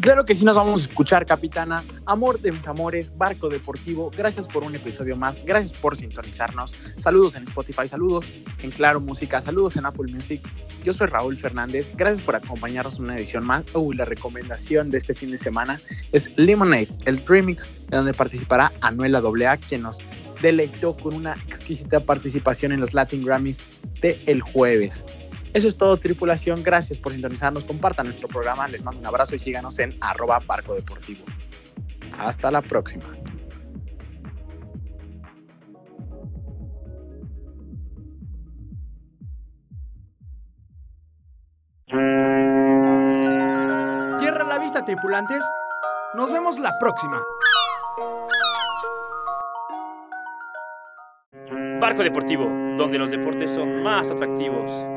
[0.00, 1.84] Claro que sí nos vamos a escuchar, capitana.
[2.06, 4.10] Amor de mis amores, Barco Deportivo.
[4.16, 5.42] Gracias por un episodio más.
[5.44, 6.74] Gracias por sintonizarnos.
[6.98, 10.42] Saludos en Spotify, saludos en Claro Música, saludos en Apple Music.
[10.82, 11.90] Yo soy Raúl Fernández.
[11.96, 13.64] Gracias por acompañarnos en una edición más.
[13.72, 15.80] Uy, la recomendación de este fin de semana
[16.12, 20.00] es Lemonade, el remix de donde participará Anuela AA, quien nos
[20.42, 23.62] deleitó con una exquisita participación en los Latin Grammys
[24.00, 25.06] de el jueves.
[25.54, 26.64] Eso es todo, tripulación.
[26.64, 27.64] Gracias por sintonizarnos.
[27.64, 28.66] Compartan nuestro programa.
[28.66, 31.24] Les mando un abrazo y síganos en arroba barco deportivo.
[32.18, 33.04] Hasta la próxima.
[44.18, 45.44] Tierra a la vista, tripulantes.
[46.14, 47.22] Nos vemos la próxima.
[51.80, 52.46] Barco Deportivo,
[52.76, 54.93] donde los deportes son más atractivos.